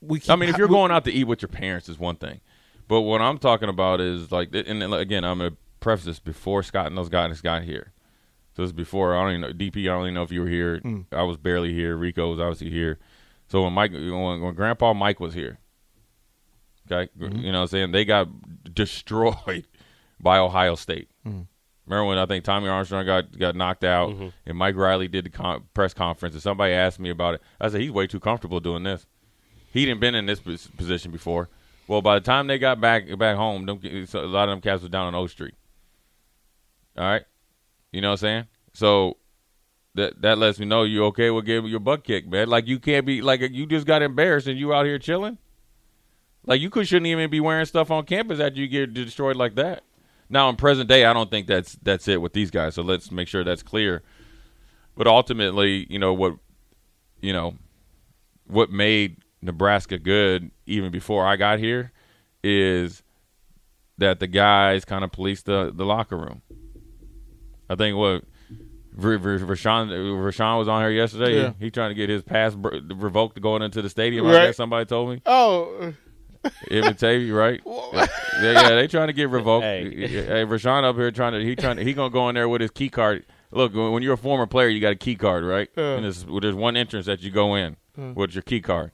we. 0.00 0.20
Keep, 0.20 0.30
I 0.30 0.36
mean, 0.36 0.48
if 0.48 0.58
you're 0.58 0.68
we- 0.68 0.74
going 0.74 0.90
out 0.92 1.04
to 1.06 1.12
eat 1.12 1.24
with 1.24 1.42
your 1.42 1.48
parents, 1.48 1.88
is 1.88 1.98
one 1.98 2.16
thing, 2.16 2.40
but 2.88 3.00
what 3.02 3.20
I'm 3.20 3.38
talking 3.38 3.68
about 3.68 4.00
is 4.00 4.30
like, 4.30 4.54
and 4.54 4.82
again, 4.94 5.24
I'm 5.24 5.38
gonna 5.38 5.56
preface 5.80 6.04
this 6.06 6.18
before 6.20 6.62
Scott 6.62 6.86
and 6.86 6.96
those 6.96 7.08
guys 7.08 7.40
got 7.40 7.64
here. 7.64 7.92
So 8.60 8.64
this 8.64 8.72
is 8.72 8.76
before 8.76 9.16
I 9.16 9.22
don't 9.22 9.30
even 9.30 9.40
know 9.40 9.52
DP. 9.54 9.84
I 9.84 9.94
don't 9.94 10.02
even 10.02 10.14
know 10.14 10.22
if 10.22 10.30
you 10.30 10.42
were 10.42 10.46
here. 10.46 10.80
Hmm. 10.80 11.00
I 11.12 11.22
was 11.22 11.38
barely 11.38 11.72
here. 11.72 11.96
Rico 11.96 12.28
was 12.28 12.38
obviously 12.38 12.68
here. 12.68 12.98
So 13.48 13.62
when 13.62 13.72
Mike, 13.72 13.90
when, 13.92 14.42
when 14.42 14.54
Grandpa 14.54 14.92
Mike 14.92 15.18
was 15.18 15.32
here, 15.32 15.58
okay, 16.86 17.10
mm-hmm. 17.18 17.38
you 17.38 17.52
know, 17.52 17.60
what 17.60 17.62
I'm 17.62 17.68
saying 17.68 17.92
they 17.92 18.04
got 18.04 18.28
destroyed 18.74 19.66
by 20.20 20.36
Ohio 20.36 20.74
State. 20.74 21.08
Hmm. 21.24 21.42
Remember 21.86 22.04
when 22.04 22.18
I 22.18 22.26
think 22.26 22.44
Tommy 22.44 22.68
Armstrong 22.68 23.06
got 23.06 23.38
got 23.38 23.56
knocked 23.56 23.82
out 23.82 24.10
mm-hmm. 24.10 24.28
and 24.44 24.58
Mike 24.58 24.76
Riley 24.76 25.08
did 25.08 25.24
the 25.24 25.30
con- 25.30 25.64
press 25.72 25.94
conference 25.94 26.34
and 26.34 26.42
somebody 26.42 26.74
asked 26.74 27.00
me 27.00 27.08
about 27.08 27.36
it. 27.36 27.42
I 27.58 27.70
said 27.70 27.80
he's 27.80 27.90
way 27.90 28.08
too 28.08 28.20
comfortable 28.20 28.60
doing 28.60 28.82
this. 28.82 29.06
He 29.72 29.86
didn't 29.86 30.00
been 30.00 30.14
in 30.14 30.26
this 30.26 30.40
position 30.40 31.12
before. 31.12 31.48
Well, 31.88 32.02
by 32.02 32.18
the 32.18 32.24
time 32.26 32.46
they 32.46 32.58
got 32.58 32.78
back 32.78 33.04
back 33.16 33.36
home, 33.36 33.64
them, 33.64 33.80
a 33.82 34.18
lot 34.18 34.50
of 34.50 34.52
them 34.52 34.60
cats 34.60 34.82
was 34.82 34.90
down 34.90 35.06
on 35.06 35.14
O 35.14 35.26
Street. 35.28 35.54
All 36.98 37.04
right, 37.04 37.22
you 37.92 38.00
know 38.00 38.08
what 38.08 38.12
I'm 38.12 38.18
saying? 38.18 38.46
So 38.72 39.16
that 39.94 40.22
that 40.22 40.38
lets 40.38 40.58
me 40.58 40.66
know 40.66 40.84
you 40.84 41.04
okay 41.06 41.30
with 41.30 41.46
getting 41.46 41.66
your 41.66 41.80
butt 41.80 42.04
kicked, 42.04 42.28
man. 42.28 42.48
Like 42.48 42.66
you 42.66 42.78
can't 42.78 43.04
be 43.04 43.22
like 43.22 43.40
you 43.40 43.66
just 43.66 43.86
got 43.86 44.02
embarrassed 44.02 44.46
and 44.46 44.58
you 44.58 44.72
out 44.72 44.86
here 44.86 44.98
chilling. 44.98 45.38
Like 46.46 46.60
you 46.60 46.70
could 46.70 46.88
shouldn't 46.88 47.06
even 47.06 47.30
be 47.30 47.40
wearing 47.40 47.66
stuff 47.66 47.90
on 47.90 48.04
campus 48.04 48.40
after 48.40 48.60
you 48.60 48.68
get 48.68 48.94
destroyed 48.94 49.36
like 49.36 49.56
that. 49.56 49.82
Now 50.28 50.48
in 50.48 50.56
present 50.56 50.88
day, 50.88 51.04
I 51.04 51.12
don't 51.12 51.30
think 51.30 51.46
that's 51.46 51.76
that's 51.82 52.06
it 52.08 52.22
with 52.22 52.32
these 52.32 52.50
guys. 52.50 52.74
So 52.74 52.82
let's 52.82 53.10
make 53.10 53.28
sure 53.28 53.42
that's 53.44 53.62
clear. 53.62 54.02
But 54.96 55.06
ultimately, 55.06 55.86
you 55.90 55.98
know 55.98 56.14
what, 56.14 56.34
you 57.20 57.32
know, 57.32 57.54
what 58.46 58.70
made 58.70 59.18
Nebraska 59.42 59.98
good 59.98 60.50
even 60.66 60.90
before 60.90 61.26
I 61.26 61.36
got 61.36 61.58
here 61.58 61.92
is 62.44 63.02
that 63.98 64.20
the 64.20 64.26
guys 64.26 64.84
kind 64.84 65.04
of 65.04 65.12
policed 65.12 65.46
the 65.46 65.72
the 65.74 65.84
locker 65.84 66.16
room. 66.16 66.42
I 67.70 67.76
think 67.76 67.96
what 67.96 68.24
R- 69.02 69.12
R- 69.12 69.18
Rashawn 69.18 69.88
Rashawn 69.88 70.58
was 70.58 70.66
on 70.68 70.82
here 70.82 70.90
yesterday. 70.90 71.36
Yeah. 71.40 71.52
He, 71.58 71.66
he 71.66 71.70
trying 71.70 71.90
to 71.90 71.94
get 71.94 72.08
his 72.10 72.22
pass 72.22 72.54
br- 72.54 72.76
revoked 72.94 73.40
going 73.40 73.62
into 73.62 73.80
the 73.80 73.88
stadium. 73.88 74.26
I 74.26 74.32
Right. 74.32 74.46
guess 74.48 74.56
somebody 74.56 74.84
told 74.86 75.10
me. 75.10 75.22
Oh, 75.24 75.92
Even 76.70 76.96
Tavy, 76.96 77.30
right? 77.30 77.60
yeah, 77.66 78.06
yeah, 78.40 78.68
they 78.70 78.86
trying 78.88 79.06
to 79.08 79.12
get 79.12 79.28
revoked. 79.28 79.62
Hey. 79.64 80.06
Hey, 80.08 80.44
Rashawn 80.44 80.84
up 80.84 80.96
here 80.96 81.10
trying 81.10 81.32
to 81.34 81.44
he 81.44 81.54
trying 81.54 81.76
to 81.76 81.84
he 81.84 81.92
gonna 81.92 82.10
go 82.10 82.28
in 82.28 82.34
there 82.34 82.48
with 82.48 82.60
his 82.62 82.70
key 82.70 82.88
card. 82.88 83.24
Look, 83.52 83.74
when 83.74 83.92
when 83.92 84.02
you're 84.02 84.14
a 84.14 84.18
former 84.18 84.46
player, 84.46 84.68
you 84.68 84.80
got 84.80 84.92
a 84.92 84.96
key 84.96 85.14
card, 85.16 85.44
right? 85.44 85.68
Yeah. 85.76 85.94
And 85.96 86.04
there's, 86.04 86.24
there's 86.40 86.54
one 86.54 86.76
entrance 86.76 87.06
that 87.06 87.20
you 87.22 87.30
go 87.30 87.54
in 87.54 87.76
with 88.14 88.34
your 88.34 88.42
key 88.42 88.60
card. 88.60 88.90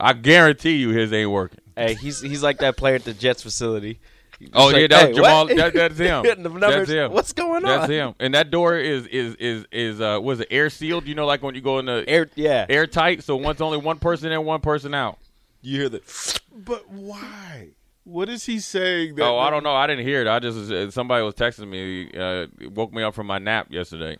I 0.00 0.12
guarantee 0.12 0.76
you, 0.76 0.90
his 0.90 1.12
ain't 1.12 1.30
working. 1.30 1.60
Hey, 1.76 1.94
he's 1.94 2.20
he's 2.20 2.42
like 2.42 2.58
that 2.58 2.76
player 2.76 2.96
at 2.96 3.04
the 3.04 3.14
Jets 3.14 3.42
facility. 3.42 4.00
He's 4.38 4.50
Oh 4.52 4.66
like, 4.66 4.76
yeah, 4.76 4.86
that 4.88 5.00
"Hey, 5.00 5.08
was 5.08 5.16
Jamal. 5.16 5.46
That, 5.46 5.74
that's 5.74 5.98
him. 5.98 6.42
Numbers. 6.42 6.60
That's 6.60 6.90
him. 6.90 7.12
What's 7.12 7.32
going 7.32 7.64
on? 7.64 7.78
That's 7.80 7.88
him. 7.90 8.14
And 8.18 8.34
that 8.34 8.50
door 8.50 8.76
is 8.76 9.06
is 9.06 9.34
is 9.36 9.64
is 9.70 10.00
uh 10.00 10.18
was 10.22 10.40
it 10.40 10.48
air 10.50 10.70
sealed? 10.70 11.06
You 11.06 11.14
know, 11.14 11.26
like 11.26 11.42
when 11.42 11.54
you 11.54 11.60
go 11.60 11.78
in 11.78 11.86
the 11.86 12.04
Air, 12.08 12.28
yeah. 12.34 12.66
airtight, 12.68 13.22
so 13.22 13.36
once 13.36 13.60
only 13.60 13.78
one 13.78 13.98
person 13.98 14.32
in, 14.32 14.44
one 14.44 14.60
person 14.60 14.94
out. 14.94 15.18
You 15.62 15.80
hear 15.80 15.88
that? 15.88 16.40
but 16.54 16.88
why? 16.90 17.68
What 18.04 18.28
is 18.28 18.44
he 18.44 18.58
saying? 18.60 19.14
That, 19.14 19.24
Oh, 19.24 19.38
I 19.38 19.48
don't 19.48 19.62
know. 19.62 19.74
I 19.74 19.86
didn't 19.86 20.04
hear 20.06 20.20
it. 20.20 20.26
I 20.28 20.38
just 20.38 20.70
uh, 20.70 20.90
somebody 20.90 21.24
was 21.24 21.34
texting 21.34 21.68
me. 21.68 22.10
Uh, 22.14 22.46
woke 22.70 22.92
me 22.92 23.02
up 23.02 23.14
from 23.14 23.26
my 23.26 23.38
nap 23.38 23.68
yesterday. 23.70 24.18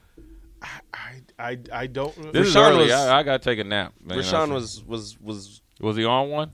I 0.62 1.20
I 1.38 1.59
I 1.72 1.87
don't. 1.87 2.14
This 2.33 2.48
is 2.48 2.55
Rashawn 2.55 2.70
early. 2.70 2.85
was- 2.85 2.92
I, 2.92 3.18
I 3.18 3.22
gotta 3.22 3.42
take 3.44 3.59
a 3.59 3.64
nap. 3.64 3.92
Man. 4.03 4.18
Rashawn 4.18 4.50
was 4.53 4.83
was 4.85 5.18
was 5.20 5.61
was 5.81 5.96
he 5.96 6.05
on 6.05 6.31
one? 6.31 6.53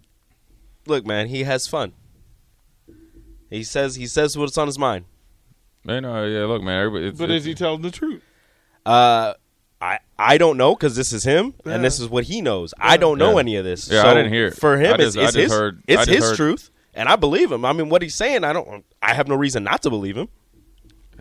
look, 0.86 1.06
man. 1.06 1.28
He 1.28 1.44
has 1.44 1.68
fun. 1.68 1.92
He 3.50 3.64
says 3.64 3.96
he 3.96 4.06
says 4.06 4.38
what's 4.38 4.56
on 4.56 4.66
his 4.68 4.78
mind. 4.78 5.04
Man, 5.84 6.02
no, 6.04 6.24
yeah. 6.24 6.44
Look, 6.44 6.62
man. 6.62 6.94
It's, 6.96 7.18
but 7.18 7.30
it's, 7.30 7.40
is 7.42 7.44
he 7.46 7.54
telling 7.54 7.82
the 7.82 7.90
truth? 7.90 8.22
Uh, 8.86 9.34
I 9.80 9.98
I 10.18 10.38
don't 10.38 10.56
know 10.56 10.74
because 10.74 10.94
this 10.96 11.12
is 11.12 11.24
him 11.24 11.54
and 11.64 11.82
this 11.84 11.98
is 12.00 12.08
what 12.08 12.24
he 12.24 12.40
knows. 12.42 12.72
I 12.78 12.96
don't 12.96 13.18
know 13.18 13.32
Yeah. 13.32 13.38
any 13.40 13.56
of 13.56 13.64
this. 13.64 13.90
Yeah, 13.90 14.02
so 14.02 14.10
I 14.10 14.14
didn't 14.14 14.32
hear 14.32 14.46
it. 14.48 14.56
For 14.56 14.76
him, 14.78 15.00
I 15.00 15.02
it's, 15.04 15.16
it's 15.16 15.34
his 15.34 15.50
heard- 15.52 15.82
it's 15.86 16.06
his 16.06 16.22
heard- 16.24 16.36
truth, 16.36 16.70
and 16.94 17.08
I 17.08 17.16
believe 17.16 17.50
him. 17.50 17.64
I 17.64 17.72
mean, 17.72 17.88
what 17.88 18.02
he's 18.02 18.14
saying, 18.14 18.44
I 18.44 18.52
don't. 18.52 18.84
I 19.02 19.14
have 19.14 19.26
no 19.28 19.34
reason 19.34 19.64
not 19.64 19.82
to 19.82 19.90
believe 19.90 20.16
him. 20.16 20.28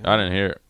I 0.03 0.15
didn't 0.17 0.33
hear 0.33 0.47
it. 0.47 0.61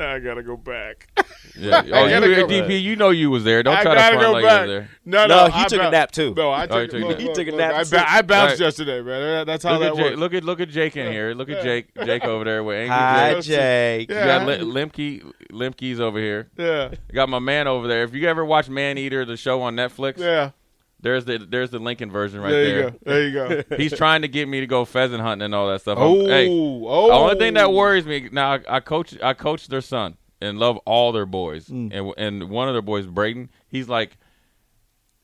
Now 0.00 0.14
I 0.14 0.18
gotta 0.18 0.42
go 0.42 0.56
back. 0.56 1.08
Yeah. 1.58 1.82
Oh, 1.92 2.04
you, 2.04 2.10
gotta 2.10 2.28
go 2.28 2.46
DP, 2.46 2.80
you 2.80 2.96
know 2.96 3.10
you 3.10 3.28
was 3.28 3.44
there. 3.44 3.62
Don't 3.62 3.74
I 3.76 3.82
try 3.82 3.94
to 3.94 4.00
gotta 4.00 4.16
front 4.16 4.26
go 4.26 4.32
like 4.32 4.44
back. 4.44 4.66
you 4.66 4.72
was 4.72 4.80
there. 4.80 4.90
No, 5.04 5.26
No, 5.26 5.46
no, 5.46 5.52
he 5.52 5.60
I 5.60 5.66
took 5.66 5.80
a 5.80 5.84
bou- 5.84 5.90
nap, 5.90 6.10
too. 6.12 6.34
No, 6.34 6.50
I 6.50 6.66
Oh, 6.70 6.80
he 6.80 6.86
took, 6.86 6.90
took 6.90 6.94
a 6.94 7.04
look, 7.04 7.10
nap. 7.10 7.18
He 7.18 7.24
look, 7.26 7.34
took 7.34 7.46
a 7.48 7.50
look, 7.50 7.58
nap, 7.58 7.74
I, 7.74 7.82
too. 7.84 7.90
ba- 7.90 8.10
I 8.10 8.22
bounced 8.22 8.52
Right. 8.52 8.60
yesterday, 8.60 9.02
man. 9.02 9.46
That's 9.46 9.64
how 9.64 9.72
Look 9.72 9.80
that 9.80 9.88
at, 9.90 9.96
Jake, 9.96 10.04
works. 10.06 10.16
look 10.18 10.34
at 10.34 10.44
look 10.44 10.60
at 10.60 10.68
Jake 10.70 10.96
in 10.96 11.12
here. 11.12 11.34
Look 11.34 11.50
at 11.50 11.62
Jake 11.62 11.88
Jake 12.06 12.24
over 12.24 12.44
there 12.44 12.62
with 12.64 12.76
angry 12.76 12.88
Hi, 12.96 13.34
Jake. 13.34 13.42
Jake. 13.42 14.10
You 14.10 14.14
Yeah. 14.16 14.26
got 14.38 14.46
Li- 14.46 14.58
Limke 14.58 15.32
Limke's 15.52 16.00
over 16.00 16.18
here. 16.18 16.48
Yeah, 16.56 16.90
I 16.92 17.12
got 17.12 17.28
my 17.28 17.40
man 17.40 17.66
over 17.66 17.86
there. 17.88 18.04
If 18.04 18.14
you 18.14 18.26
ever 18.28 18.44
watch 18.44 18.68
MeatEater, 18.68 19.26
the 19.26 19.36
show 19.36 19.60
on 19.60 19.76
Netflix, 19.76 20.18
yeah. 20.18 20.50
There's 21.02 21.24
the 21.24 21.38
there's 21.38 21.70
the 21.70 21.78
Lincoln 21.78 22.10
version 22.10 22.40
right 22.40 22.50
there 22.50 22.64
there. 22.64 22.84
you 22.84 22.90
go. 22.90 22.98
There 23.42 23.54
you 23.56 23.64
go. 23.66 23.76
He's 23.76 23.92
trying 23.96 24.22
to 24.22 24.28
get 24.28 24.48
me 24.48 24.60
to 24.60 24.66
go 24.66 24.84
pheasant 24.84 25.20
hunting 25.22 25.44
and 25.46 25.54
all 25.54 25.68
that 25.68 25.80
stuff. 25.80 25.98
oh, 26.00 26.26
hey, 26.26 26.48
oh. 26.50 27.06
the 27.08 27.14
only 27.14 27.34
thing 27.36 27.54
that 27.54 27.72
worries 27.72 28.04
me 28.06 28.28
now, 28.30 28.52
I, 28.54 28.60
I 28.68 28.80
coach 28.80 29.16
I 29.22 29.32
coach 29.34 29.68
their 29.68 29.80
son 29.80 30.16
and 30.40 30.58
love 30.58 30.76
all 30.86 31.12
their 31.12 31.26
boys, 31.26 31.68
Mm. 31.68 31.92
and 31.92 32.14
and 32.42 32.50
one 32.50 32.68
of 32.68 32.74
their 32.74 32.82
boys, 32.82 33.06
Braden, 33.06 33.50
he's 33.68 33.88
like 33.88 34.16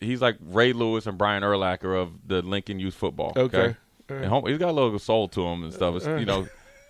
he's 0.00 0.20
like 0.20 0.36
Ray 0.40 0.72
Lewis 0.72 1.06
and 1.06 1.16
Brian 1.18 1.42
Urlacher 1.42 2.00
of 2.00 2.12
the 2.26 2.42
Lincoln 2.42 2.78
Youth 2.80 2.94
Football. 2.94 3.32
Okay. 3.36 3.76
And 4.08 4.26
home, 4.26 4.46
he's 4.46 4.58
got 4.58 4.70
a 4.70 4.72
little 4.72 4.96
soul 4.98 5.26
to 5.28 5.42
him 5.44 5.64
and 5.64 5.72
stuff, 5.72 5.96
it's, 5.96 6.06
you 6.06 6.24
know. 6.26 6.46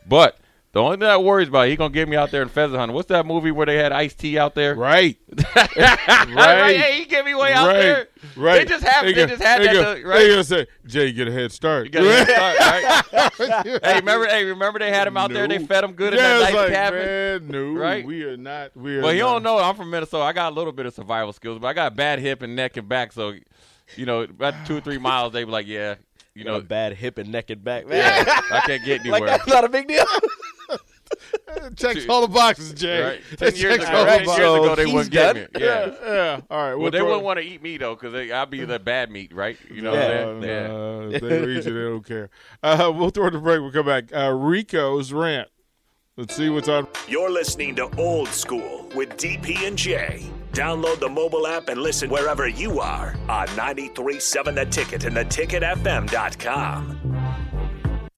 But 0.06 0.38
the 0.76 0.82
only 0.82 0.96
thing 0.96 1.08
that 1.08 1.24
worries 1.24 1.48
about, 1.48 1.68
he 1.68 1.76
gonna 1.76 1.88
get 1.88 2.06
me 2.06 2.16
out 2.16 2.30
there 2.30 2.42
in 2.42 2.48
pheasant 2.50 2.78
hunting. 2.78 2.94
What's 2.94 3.08
that 3.08 3.24
movie 3.24 3.50
where 3.50 3.64
they 3.64 3.76
had 3.76 3.92
Ice 3.92 4.12
T 4.12 4.38
out 4.38 4.54
there? 4.54 4.74
Right. 4.74 5.16
right. 5.56 5.76
right. 6.34 6.76
Hey, 6.76 6.98
he 6.98 7.04
get 7.06 7.24
me 7.24 7.34
way 7.34 7.54
out 7.54 7.66
right. 7.68 7.72
there. 7.78 8.08
Right. 8.36 8.58
They 8.58 8.64
just 8.66 8.84
have 8.84 9.04
They 9.06 9.14
they 9.14 9.22
go- 9.22 9.26
just 9.28 9.42
had 9.42 9.60
they 9.62 9.66
that. 9.68 9.72
go- 9.72 9.94
to- 9.94 10.00
They 10.02 10.06
right. 10.06 10.28
gonna 10.28 10.44
say, 10.44 10.66
Jay, 10.86 11.12
get 11.12 11.28
a 11.28 11.32
head 11.32 11.50
start. 11.50 11.86
You 11.86 11.90
gotta 11.92 12.04
get 12.06 12.28
a 12.28 12.32
start, 12.32 13.38
right? 13.40 13.80
hey, 13.84 13.94
remember? 14.00 14.26
Hey, 14.26 14.44
remember 14.44 14.78
they 14.78 14.90
had 14.90 15.06
him 15.08 15.16
out 15.16 15.32
there. 15.32 15.48
They 15.48 15.64
fed 15.64 15.82
him 15.82 15.92
good 15.92 16.12
in 16.12 16.18
yeah, 16.18 16.40
that 16.40 16.44
nice 16.44 16.54
like, 16.54 16.68
cabin. 16.72 17.00
man, 17.00 17.48
no, 17.48 17.72
Right? 17.72 18.04
we 18.04 18.24
are 18.24 18.36
not. 18.36 18.76
We 18.76 18.98
are. 18.98 19.02
Well, 19.02 19.14
you 19.14 19.22
not. 19.22 19.32
don't 19.32 19.42
know. 19.44 19.58
I'm 19.58 19.76
from 19.76 19.88
Minnesota. 19.88 20.24
I 20.24 20.34
got 20.34 20.52
a 20.52 20.54
little 20.54 20.72
bit 20.72 20.84
of 20.84 20.92
survival 20.92 21.32
skills, 21.32 21.58
but 21.58 21.68
I 21.68 21.72
got 21.72 21.96
bad 21.96 22.18
hip 22.18 22.42
and 22.42 22.54
neck 22.54 22.76
and 22.76 22.86
back. 22.86 23.12
So, 23.12 23.32
you 23.96 24.04
know, 24.04 24.20
about 24.22 24.66
two 24.66 24.76
or 24.76 24.80
three 24.80 24.98
miles, 24.98 25.32
they 25.32 25.42
be 25.44 25.50
like, 25.50 25.66
yeah, 25.66 25.94
you 26.34 26.40
You 26.40 26.44
know, 26.44 26.58
know, 26.58 26.60
bad 26.64 26.92
hip 26.92 27.16
and 27.16 27.32
neck 27.32 27.48
and 27.48 27.64
back. 27.64 27.86
Man. 27.86 27.96
yeah, 27.96 28.40
I 28.50 28.60
can't 28.66 28.84
get 28.84 28.98
like 29.06 29.22
anywhere. 29.22 29.38
that's 29.38 29.46
not 29.46 29.64
a 29.64 29.68
big 29.70 29.88
deal. 29.88 30.04
Checks 31.76 32.06
all 32.08 32.20
the 32.22 32.28
boxes, 32.32 32.72
Jay. 32.72 33.02
Right? 33.02 33.20
It 33.32 33.36
Ten 33.38 33.54
years 33.54 33.76
checks 33.76 33.88
ago, 33.88 33.96
all 33.98 34.04
the 34.04 34.10
ten 34.10 34.24
years 34.26 34.36
ago, 34.38 34.74
they 34.76 34.84
he's 34.84 34.94
wouldn't 34.94 35.12
get 35.12 35.32
done? 35.34 35.42
me. 35.42 35.48
Yeah. 35.58 35.86
Yeah, 35.86 35.94
yeah. 36.14 36.40
All 36.50 36.58
right. 36.58 36.74
Well, 36.74 36.90
they 36.90 37.02
wouldn't 37.02 37.22
want 37.22 37.38
to 37.38 37.44
eat 37.44 37.62
me 37.62 37.76
though, 37.78 37.94
because 37.94 38.14
I'd 38.14 38.50
be 38.50 38.64
the 38.64 38.78
bad 38.78 39.10
meat, 39.10 39.32
right? 39.34 39.56
You 39.70 39.82
know 39.82 39.90
what 39.92 40.00
I'm 40.00 40.42
saying? 40.42 40.68
No, 40.68 41.08
Yeah. 41.10 41.18
they 41.18 41.40
reach 41.46 41.66
you, 41.66 41.72
they 41.74 41.80
don't 41.80 42.04
care. 42.06 42.30
Uh, 42.62 42.92
we'll 42.94 43.10
throw 43.10 43.26
it 43.28 43.30
to 43.32 43.38
break. 43.38 43.60
We'll 43.60 43.70
come 43.72 43.86
back. 43.86 44.12
Uh, 44.14 44.30
Rico's 44.32 45.12
rant. 45.12 45.48
Let's 46.16 46.34
see 46.34 46.48
what's 46.48 46.68
on. 46.68 46.88
You're 47.06 47.30
listening 47.30 47.76
to 47.76 47.94
Old 47.96 48.28
School 48.28 48.88
with 48.94 49.10
DP 49.16 49.66
and 49.66 49.76
J. 49.76 50.28
Download 50.52 50.98
the 50.98 51.08
mobile 51.08 51.46
app 51.46 51.68
and 51.68 51.80
listen 51.82 52.08
wherever 52.10 52.48
you 52.48 52.80
are 52.80 53.14
on 53.28 53.46
93.7 53.48 54.54
The 54.54 54.64
Ticket 54.66 55.04
and 55.04 55.14
theticketfm.com. 55.16 56.98